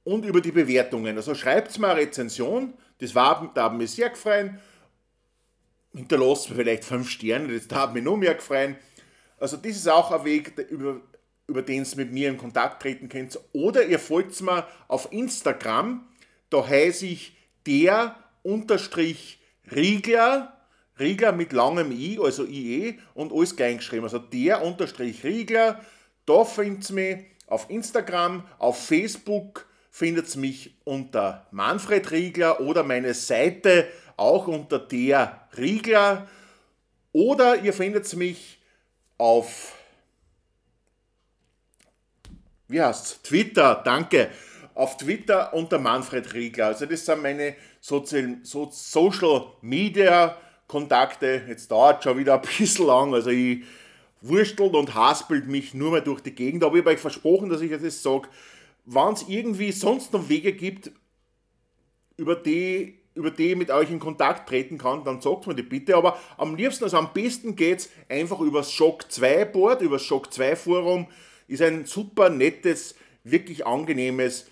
und 0.04 0.26
über 0.26 0.42
die 0.42 0.52
Bewertungen. 0.52 1.16
Also 1.16 1.36
schreibt 1.36 1.78
mir 1.78 1.90
eine 1.90 2.02
Rezension, 2.02 2.74
das 2.98 3.14
war, 3.14 3.52
da 3.54 3.64
haben 3.64 3.80
wir 3.80 3.88
sehr 3.88 4.10
gefreut. 4.10 4.52
Hinterlasst 5.94 6.50
mir 6.50 6.56
vielleicht 6.56 6.86
fünf 6.86 7.10
Sterne, 7.10 7.54
das 7.54 7.68
da 7.68 7.76
haben 7.78 7.96
wir 7.96 8.02
noch 8.02 8.18
mehr 8.18 8.34
gefreut. 8.34 8.76
Also 9.38 9.58
das 9.58 9.76
ist 9.76 9.88
auch 9.88 10.12
ein 10.12 10.26
Weg, 10.26 10.58
über, 10.70 11.02
über 11.48 11.62
den 11.62 11.86
ihr 11.86 11.98
mit 11.98 12.12
mir 12.12 12.30
in 12.30 12.38
Kontakt 12.38 12.82
treten 12.82 13.10
könnt. 13.10 13.40
Oder 13.54 13.86
ihr 13.86 14.00
folgt 14.00 14.40
mir 14.42 14.68
auf 14.88 15.12
Instagram, 15.12 16.08
da 16.50 16.68
heiße 16.68 17.06
ich 17.06 17.36
der 17.66 18.16
unterstrich 18.44 19.40
Riegler, 19.72 20.56
Riegler 21.00 21.32
mit 21.32 21.52
langem 21.52 21.92
I, 21.92 22.20
also 22.22 22.46
IE 22.46 23.00
und 23.14 23.34
alles 23.34 23.56
klein 23.56 23.78
geschrieben. 23.78 24.04
Also 24.04 24.20
der 24.20 24.64
unterstrich 24.64 25.24
Riegler, 25.24 25.82
da 26.26 26.46
findet 26.46 26.90
ihr 26.90 26.96
mich 26.96 27.26
auf 27.48 27.70
Instagram, 27.70 28.44
auf 28.58 28.86
Facebook 28.86 29.68
findet 29.92 30.34
ihr 30.36 30.42
mich 30.42 30.76
unter 30.84 31.48
Manfred 31.52 32.12
Riegler 32.12 32.60
oder 32.62 32.84
meine 32.84 33.14
Seite 33.14 33.88
auch 34.18 34.48
unter 34.48 34.80
der 34.80 35.48
Riegler. 35.58 36.28
Oder 37.12 37.62
ihr 37.62 37.74
findet 37.74 38.14
mich 38.16 38.60
auf 39.18 39.75
wie 42.68 42.82
heißt's? 42.82 43.22
Twitter, 43.22 43.82
danke 43.84 44.30
auf 44.76 44.98
Twitter 44.98 45.54
unter 45.54 45.80
Manfred 45.80 46.34
Riegler. 46.34 46.68
Also 46.68 46.86
das 46.86 47.06
sind 47.06 47.22
meine 47.22 47.56
Sozial 47.80 48.38
so 48.44 48.70
Social 48.72 49.48
Media 49.62 50.38
Kontakte. 50.68 51.44
Jetzt 51.48 51.72
dauert 51.72 52.04
schon 52.04 52.18
wieder 52.18 52.36
ein 52.36 52.42
bisschen 52.58 52.86
lang. 52.86 53.14
Also 53.14 53.30
ich 53.30 53.64
wurstelt 54.22 54.74
und 54.74 54.94
haspelt 54.94 55.48
mich 55.48 55.74
nur 55.74 55.92
mehr 55.92 56.02
durch 56.02 56.22
die 56.22 56.36
Gegend. 56.36 56.64
Aber 56.64 56.76
ich 56.76 56.82
habe 56.82 56.92
euch 56.92 57.00
versprochen, 57.00 57.50
dass 57.50 57.62
ich 57.62 57.72
das 57.72 58.04
sage. 58.04 58.28
Wenn 58.86 59.14
es 59.14 59.26
irgendwie 59.28 59.72
sonst 59.72 60.14
noch 60.14 60.30
Wege 60.30 60.54
gibt, 60.54 60.92
über 62.18 62.36
die, 62.36 63.00
über 63.16 63.32
die 63.32 63.52
ich 63.52 63.58
mit 63.58 63.72
euch 63.72 63.90
in 63.90 64.00
Kontakt 64.00 64.48
treten 64.48 64.78
kann, 64.78 65.04
dann 65.04 65.22
sagt 65.22 65.48
mir 65.48 65.56
die 65.56 65.64
bitte. 65.64 65.96
Aber 65.96 66.20
am 66.38 66.56
liebsten, 66.56 66.84
also 66.84 66.98
am 66.98 67.12
besten 67.14 67.56
geht 67.56 67.80
es 67.80 67.90
einfach 68.10 68.40
über 68.42 68.60
das 68.60 68.72
Shock 68.72 69.12
2 69.12 69.46
Board, 69.46 69.82
über 69.82 69.96
das 69.96 70.06
Shock 70.06 70.34
2 70.34 70.56
Forum. 70.56 71.08
Ist 71.48 71.62
ein 71.62 71.86
super 71.86 72.30
nettes, 72.30 72.96
wirklich 73.24 73.66
angenehmes, 73.66 74.48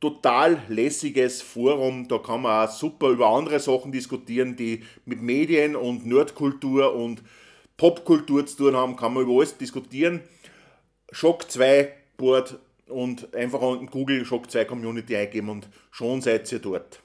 total 0.00 0.62
lässiges 0.68 1.40
Forum. 1.40 2.08
Da 2.08 2.18
kann 2.18 2.42
man 2.42 2.68
auch 2.68 2.72
super 2.72 3.08
über 3.08 3.28
andere 3.28 3.60
Sachen 3.60 3.92
diskutieren, 3.92 4.56
die 4.56 4.82
mit 5.04 5.22
Medien 5.22 5.76
und 5.76 6.06
Nerdkultur 6.06 6.94
und 6.94 7.22
Popkultur 7.76 8.46
zu 8.46 8.56
tun 8.56 8.76
haben, 8.76 8.96
kann 8.96 9.14
man 9.14 9.24
über 9.24 9.32
alles 9.34 9.56
diskutieren. 9.56 10.20
Shock 11.10 11.50
2 11.50 11.92
Board 12.16 12.58
und 12.86 13.34
einfach 13.34 13.62
in 13.80 13.86
Google 13.86 14.24
Shock 14.24 14.50
2 14.50 14.64
Community 14.64 15.16
eingeben 15.16 15.48
und 15.48 15.68
schon 15.90 16.20
seid 16.20 16.50
ihr 16.52 16.58
dort. 16.58 17.03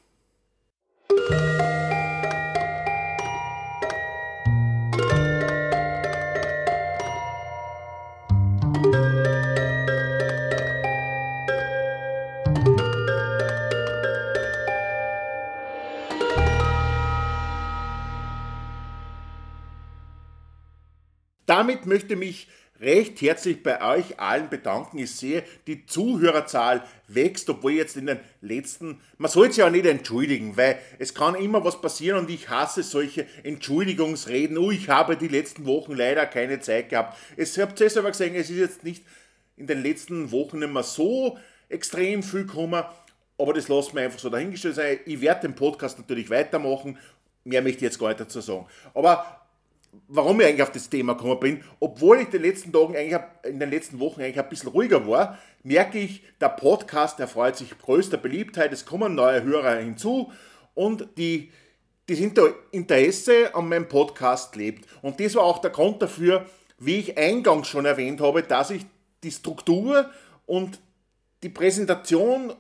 Damit 21.70 21.86
möchte 21.86 22.14
ich 22.16 22.20
mich 22.20 22.48
recht 22.82 23.22
herzlich 23.22 23.62
bei 23.62 23.80
euch 23.96 24.20
allen 24.20 24.50
bedanken. 24.50 24.98
Ich 24.98 25.12
sehe, 25.16 25.44
die 25.68 25.86
Zuhörerzahl 25.86 26.84
wächst, 27.08 27.48
obwohl 27.48 27.74
jetzt 27.74 27.96
in 27.96 28.08
den 28.08 28.20
letzten, 28.42 29.00
man 29.20 29.30
soll 29.30 29.50
es 29.50 29.58
ja 29.58 29.68
auch 29.68 29.70
nicht 29.70 29.86
entschuldigen, 29.86 30.58
weil 30.58 30.80
es 30.98 31.14
kann 31.14 31.36
immer 31.36 31.64
was 31.64 31.80
passieren 31.80 32.18
und 32.18 32.30
ich 32.32 32.50
hasse 32.50 32.82
solche 32.82 33.28
Entschuldigungsreden. 33.44 34.58
Oh, 34.58 34.72
ich 34.72 34.90
habe 34.90 35.16
die 35.16 35.28
letzten 35.28 35.68
Wochen 35.68 35.94
leider 35.94 36.26
keine 36.26 36.60
Zeit 36.60 36.90
gehabt. 36.90 37.20
Es 37.38 37.56
habt 37.60 37.80
ihr 37.80 37.90
selber 37.92 38.10
gesehen, 38.10 38.34
es 38.34 38.50
ist 38.50 38.58
jetzt 38.58 38.84
nicht 38.84 39.06
in 39.56 39.68
den 39.68 39.84
letzten 39.84 40.32
Wochen 40.32 40.64
immer 40.64 40.82
so 40.82 41.38
extrem 41.68 42.24
viel 42.24 42.48
gekommen, 42.48 42.84
aber 43.38 43.54
das 43.54 43.68
lasst 43.68 43.94
mir 43.94 44.02
einfach 44.02 44.18
so 44.18 44.32
dahingestellt 44.32 44.74
sein. 44.74 45.00
Ich 45.06 45.22
werde 45.22 45.42
den 45.42 45.54
Podcast 45.54 46.00
natürlich 46.00 46.32
weitermachen. 46.32 46.98
Mehr 47.44 47.62
möchte 47.62 47.78
ich 47.78 47.84
jetzt 47.84 48.00
gar 48.00 48.08
nicht 48.08 48.22
dazu 48.22 48.42
sagen. 48.42 48.66
Aber 48.96 49.39
warum 50.08 50.40
ich 50.42 50.48
eigentlich 50.48 50.64
auf 50.64 50.72
das 50.72 50.90
Thema 50.90 51.14
gekommen 51.14 51.40
bin, 51.40 51.64
obwohl 51.80 52.18
ich 52.18 52.26
in 52.26 52.32
den 52.32 52.42
letzten 52.42 52.72
Tagen 52.72 52.96
eigentlich, 52.96 53.20
in 53.44 53.60
den 53.60 53.70
letzten 53.70 54.00
Wochen 54.00 54.22
eigentlich 54.22 54.40
ein 54.40 54.50
bisschen 54.50 54.70
ruhiger 54.70 55.08
war, 55.08 55.38
merke 55.64 56.00
ich, 56.00 56.24
der 56.40 56.50
Podcast 56.50 57.20
erfreut 57.20 57.56
sich 57.56 57.78
größter 57.78 58.18
Beliebtheit, 58.18 58.74
es 58.74 58.86
kommen 58.86 59.16
neue 59.16 59.44
Hörer 59.44 59.78
hinzu 59.78 60.32
und 60.74 61.08
die, 61.18 61.52
das 62.08 62.20
Interesse 62.72 63.54
an 63.54 63.70
meinem 63.70 63.88
Podcast 63.88 64.56
lebt. 64.56 64.88
Und 65.02 65.20
das 65.20 65.36
war 65.36 65.44
auch 65.44 65.60
der 65.60 65.72
Grund 65.72 66.02
dafür, 66.02 66.46
wie 66.80 66.98
ich 66.98 67.18
eingangs 67.18 67.68
schon 67.68 67.86
erwähnt 67.86 68.22
habe, 68.22 68.42
dass 68.42 68.72
ich 68.72 68.86
die 69.24 69.32
Struktur 69.32 70.10
und 70.46 70.80
die 71.44 71.50
Präsentation 71.50 72.54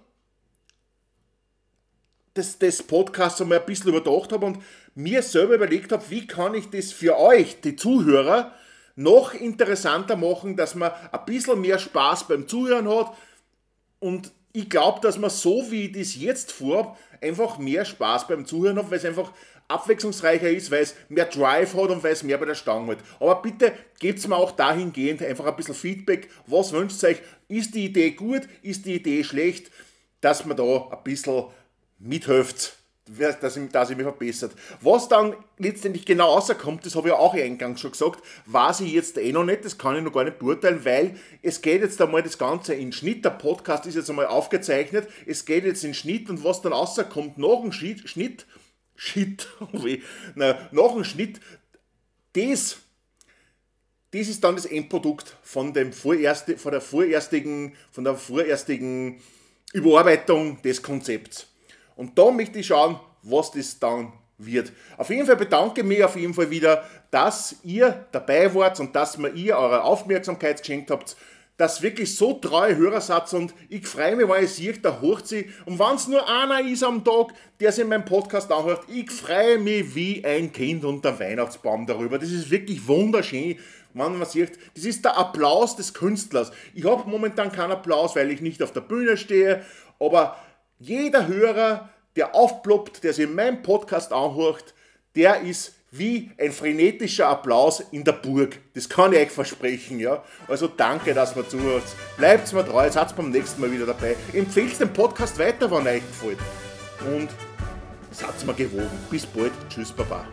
des, 2.36 2.60
des 2.60 2.84
Podcasts 2.84 3.42
einmal 3.42 3.60
ein 3.60 3.66
bisschen 3.66 3.90
überdacht 3.90 4.32
habe 4.32 4.46
und 4.46 4.60
mir 4.96 5.22
selber 5.22 5.56
überlegt 5.56 5.92
habe, 5.92 6.10
wie 6.10 6.28
kann 6.28 6.54
ich 6.54 6.70
das 6.70 6.92
für 6.92 7.18
euch, 7.18 7.62
die 7.62 7.76
Zuhörer, 7.76 8.54
noch 8.96 9.34
interessanter 9.34 10.18
machen, 10.18 10.58
dass 10.58 10.76
man 10.76 10.92
ein 11.12 11.26
bisschen 11.26 11.62
mehr 11.62 11.80
Spaß 11.80 12.28
beim 12.28 12.48
Zuhören 12.48 12.90
hat. 12.90 13.16
Und 14.00 14.32
ich 14.52 14.70
glaube, 14.70 15.00
dass 15.02 15.18
man 15.18 15.30
so 15.30 15.72
wie 15.72 15.86
ich 15.86 15.92
das 15.94 16.16
jetzt 16.16 16.52
vorhabe, 16.52 16.98
einfach 17.22 17.60
mehr 17.60 17.86
Spaß 17.86 18.28
beim 18.28 18.46
Zuhören 18.46 18.78
hat, 18.78 18.92
weil 18.92 18.98
es 18.98 19.06
einfach 19.06 19.32
abwechslungsreicher 19.70 20.50
ist, 20.50 20.70
weil 20.72 20.82
es 20.82 20.96
mehr 21.08 21.26
Drive 21.26 21.76
hat 21.76 21.90
und 21.90 22.04
weil 22.04 22.14
es 22.14 22.24
mehr 22.24 22.38
bei 22.38 22.46
der 22.46 22.56
Stange 22.56 22.92
hat. 22.92 23.00
Aber 23.20 23.42
bitte 23.42 23.72
gebt 24.00 24.28
mir 24.28 24.36
auch 24.36 24.52
dahingehend 24.52 25.22
einfach 25.22 25.46
ein 25.46 25.56
bisschen 25.56 25.76
Feedback. 25.76 26.30
Was 26.48 26.74
wünscht 26.74 27.02
ihr 27.04 27.10
euch? 27.10 27.22
Ist 27.48 27.76
die 27.76 27.86
Idee 27.86 28.12
gut? 28.12 28.42
Ist 28.64 28.86
die 28.86 28.96
Idee 28.96 29.24
schlecht? 29.24 29.72
Dass 30.20 30.46
man 30.46 30.58
da 30.58 30.90
ein 30.92 31.04
bisschen 31.04 31.46
mithilft 32.00 32.79
dass 33.18 33.58
ich, 33.58 33.70
dass 33.70 33.90
ich 33.90 33.98
mich 33.98 34.04
verbessert. 34.04 34.52
Was 34.82 35.08
dann 35.08 35.36
letztendlich 35.58 36.06
genau 36.06 36.34
rauskommt, 36.34 36.86
das 36.86 36.96
habe 36.96 37.10
ich 37.10 37.14
auch 37.14 37.34
eingangs 37.34 37.82
schon 37.82 37.92
gesagt, 37.92 38.24
weiß 38.46 38.82
ich 38.82 38.94
jetzt 38.94 39.18
eh 39.18 39.32
noch 39.32 39.44
nicht, 39.44 39.66
das 39.66 39.78
kann 39.78 39.96
ich 39.96 40.04
noch 40.04 40.14
gar 40.14 40.24
nicht 40.24 40.40
beurteilen, 40.40 40.84
weil 40.86 41.16
es 41.42 41.62
geht 41.62 41.82
jetzt 41.82 42.02
einmal 42.02 42.24
das 42.24 42.38
Ganze 42.38 42.74
in 42.74 42.92
Schnitt, 42.92 43.26
der 43.26 43.32
Podcast 43.32 43.86
ist 43.86 43.96
jetzt 43.96 44.10
einmal 44.10 44.28
aufgezeichnet, 44.28 45.08
es 45.26 45.46
geht 45.46 45.66
jetzt 45.66 45.84
in 45.84 45.94
Schnitt 45.94 46.30
und 46.30 46.44
was 46.44 46.62
dann 46.62 46.74
rauskommt 46.74 47.38
nach 47.38 47.62
dem 47.62 47.72
Schnitt, 47.72 48.08
Schnitt, 48.08 48.46
Shit, 49.02 49.48
na, 50.36 50.70
nach 50.72 50.92
dem 50.92 51.06
Schnitt, 51.06 51.40
das, 52.34 52.80
das 54.12 54.28
ist 54.28 54.44
dann 54.44 54.56
das 54.56 54.66
Endprodukt 54.66 55.38
von, 55.42 55.74
dem 55.74 55.94
vorerste, 55.94 56.58
von, 56.58 56.74
der 56.74 56.82
vorerstigen, 56.82 57.76
von 57.92 58.04
der 58.04 58.16
vorerstigen 58.16 59.22
Überarbeitung 59.72 60.62
des 60.64 60.84
Konzepts. 60.84 61.48
Und 62.00 62.18
da 62.18 62.32
möchte 62.32 62.60
ich 62.60 62.68
schauen, 62.68 62.98
was 63.24 63.52
das 63.52 63.78
dann 63.78 64.14
wird. 64.38 64.72
Auf 64.96 65.10
jeden 65.10 65.26
Fall 65.26 65.36
bedanke 65.36 65.82
ich 65.82 65.86
mich 65.88 66.02
auf 66.02 66.16
jeden 66.16 66.34
Fall 66.34 66.50
wieder, 66.50 66.86
dass 67.12 67.58
ihr 67.62 68.06
dabei 68.14 68.56
wart 68.56 68.80
und 68.80 68.96
dass 68.96 69.18
mir 69.18 69.28
ihr 69.32 69.58
eure 69.58 69.84
Aufmerksamkeit 69.84 70.60
geschenkt 70.60 70.92
habt. 70.92 71.18
Dass 71.58 71.82
wirklich 71.82 72.16
so 72.16 72.36
treue 72.36 72.78
Hörer 72.78 73.02
seid 73.02 73.34
und 73.34 73.54
ich 73.68 73.86
freue 73.86 74.16
mich, 74.16 74.30
weil 74.30 74.46
ich 74.46 74.52
sehe, 74.52 74.72
da 74.78 75.02
hocht 75.02 75.28
sie. 75.28 75.50
Und 75.66 75.78
wenn 75.78 75.96
es 75.96 76.08
nur 76.08 76.26
einer 76.26 76.66
ist 76.66 76.86
am 76.86 77.04
Tag, 77.04 77.34
der 77.60 77.74
sich 77.74 77.84
in 77.84 77.90
meinem 77.90 78.06
Podcast 78.06 78.50
anhört, 78.50 78.84
ich 78.88 79.12
freue 79.12 79.58
mich 79.58 79.94
wie 79.94 80.24
ein 80.24 80.54
Kind 80.54 80.86
unter 80.86 81.20
Weihnachtsbaum 81.20 81.86
darüber. 81.86 82.18
Das 82.18 82.32
ist 82.32 82.50
wirklich 82.50 82.88
wunderschön 82.88 83.58
wenn 83.94 84.18
man 84.18 84.28
sieht, 84.28 84.52
das 84.76 84.86
ist 84.86 85.04
der 85.04 85.18
Applaus 85.18 85.76
des 85.76 85.94
Künstlers. 85.94 86.52
Ich 86.76 86.86
habe 86.86 87.10
momentan 87.10 87.52
keinen 87.52 87.72
Applaus, 87.72 88.16
weil 88.16 88.30
ich 88.32 88.40
nicht 88.40 88.62
auf 88.62 88.72
der 88.72 88.82
Bühne 88.82 89.18
stehe, 89.18 89.66
aber 90.00 90.38
jeder 90.80 91.28
Hörer, 91.28 91.90
der 92.16 92.34
aufploppt, 92.34 93.04
der 93.04 93.14
sich 93.14 93.26
in 93.26 93.36
meinem 93.36 93.62
Podcast 93.62 94.12
anhört, 94.12 94.74
der 95.16 95.42
ist 95.42 95.74
wie 95.92 96.32
ein 96.38 96.52
frenetischer 96.52 97.28
Applaus 97.28 97.84
in 97.92 98.04
der 98.04 98.14
Burg. 98.14 98.60
Das 98.74 98.88
kann 98.88 99.12
ich 99.14 99.20
euch 99.20 99.32
versprechen, 99.32 100.00
ja. 100.00 100.24
Also 100.48 100.68
danke, 100.68 101.14
dass 101.14 101.36
ihr 101.36 101.48
zuhört. 101.48 101.84
Bleibt 102.18 102.52
mir 102.54 102.66
treu, 102.66 102.90
seid 102.90 103.16
beim 103.16 103.32
nächsten 103.32 103.62
Mal 103.62 103.72
wieder 103.72 103.88
dabei. 103.88 104.16
Empfehlt 104.34 104.80
den 104.80 104.94
Podcast 104.94 105.38
weiter, 105.40 105.70
wenn 105.72 105.88
euch 105.88 106.04
gefällt. 106.08 106.40
Und 107.14 107.30
seid 108.12 108.46
mir 108.46 108.54
gewogen. 108.54 109.00
Bis 109.10 109.26
bald. 109.26 109.52
Tschüss, 109.70 109.92
Baba. 109.92 110.26